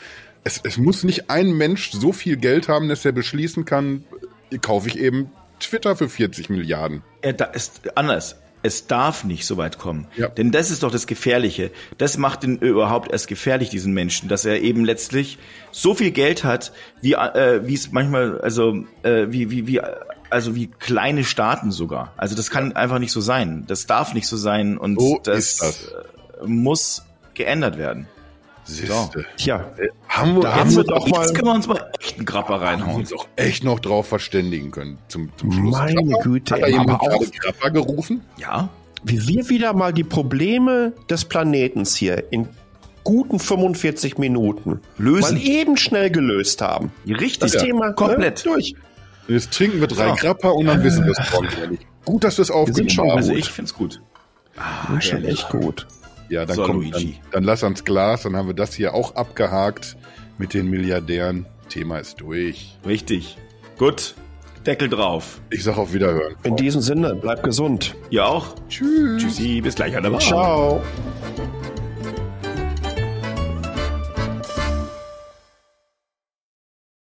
[0.44, 4.04] es, es muss nicht ein Mensch so viel Geld haben, dass er beschließen kann,
[4.50, 5.30] äh, kaufe ich eben
[5.60, 7.02] Twitter für 40 Milliarden.
[7.24, 8.36] Ja, da ist anders.
[8.64, 10.06] Es darf nicht so weit kommen.
[10.16, 10.28] Ja.
[10.28, 11.72] Denn das ist doch das Gefährliche.
[11.98, 15.38] Das macht ihn überhaupt erst gefährlich, diesen Menschen, dass er eben letztlich
[15.72, 19.80] so viel Geld hat, wie äh, wie es manchmal, also äh, wie, wie, wie,
[20.32, 22.12] also wie kleine Staaten sogar.
[22.16, 23.64] Also das kann einfach nicht so sein.
[23.68, 25.84] Das darf nicht so sein und So das, ist das.
[26.42, 27.04] äh, muss
[27.34, 28.06] geändert werden.
[28.64, 29.24] Siehste.
[29.36, 29.72] Tja,
[30.08, 32.54] Haben wir, Da haben wir doch mal- Jetzt können wir uns mal echt einen Grapper
[32.54, 32.96] haben wir reinhauen.
[33.00, 35.72] uns auch echt noch drauf verständigen können zum, zum Schluss.
[35.72, 36.22] Meine Krapper?
[36.22, 38.20] Güte, Hat da jemand auch- gerade Krapper gerufen?
[38.38, 38.68] Ja,
[39.02, 42.48] wie wir wieder mal die Probleme des Planetens hier in
[43.02, 45.34] guten 45 Minuten Lösen.
[45.38, 46.92] mal eben schnell gelöst haben.
[47.04, 47.40] richtig.
[47.40, 48.44] Das Thema komplett.
[48.46, 48.76] Ne, durch.
[49.28, 50.14] Jetzt trinken wir drei So.
[50.16, 51.86] Krapper und dann wissen wir es morgen nicht.
[52.04, 53.16] Gut, dass wir es aufgenommen schon- haben.
[53.18, 54.00] Also ich find's gut.
[54.56, 55.40] Ah, Schon herrlich.
[55.40, 55.86] echt gut.
[56.28, 57.20] Ja, dann So, kommt, dann, Luigi.
[57.30, 59.96] dann lass ans Glas, dann haben wir das hier auch abgehakt
[60.38, 61.46] mit den Milliardären.
[61.68, 62.76] Thema ist durch.
[62.86, 63.38] Richtig.
[63.78, 64.14] Gut.
[64.66, 65.40] Deckel drauf.
[65.50, 66.34] Ich sag auf Wiederhören.
[66.42, 67.94] In diesem Sinne, bleib gesund.
[68.10, 68.54] Ihr auch?
[68.68, 69.22] Tschüss.
[69.22, 70.18] Tschüssi, bis gleich an der.
[70.18, 70.82] Ciao.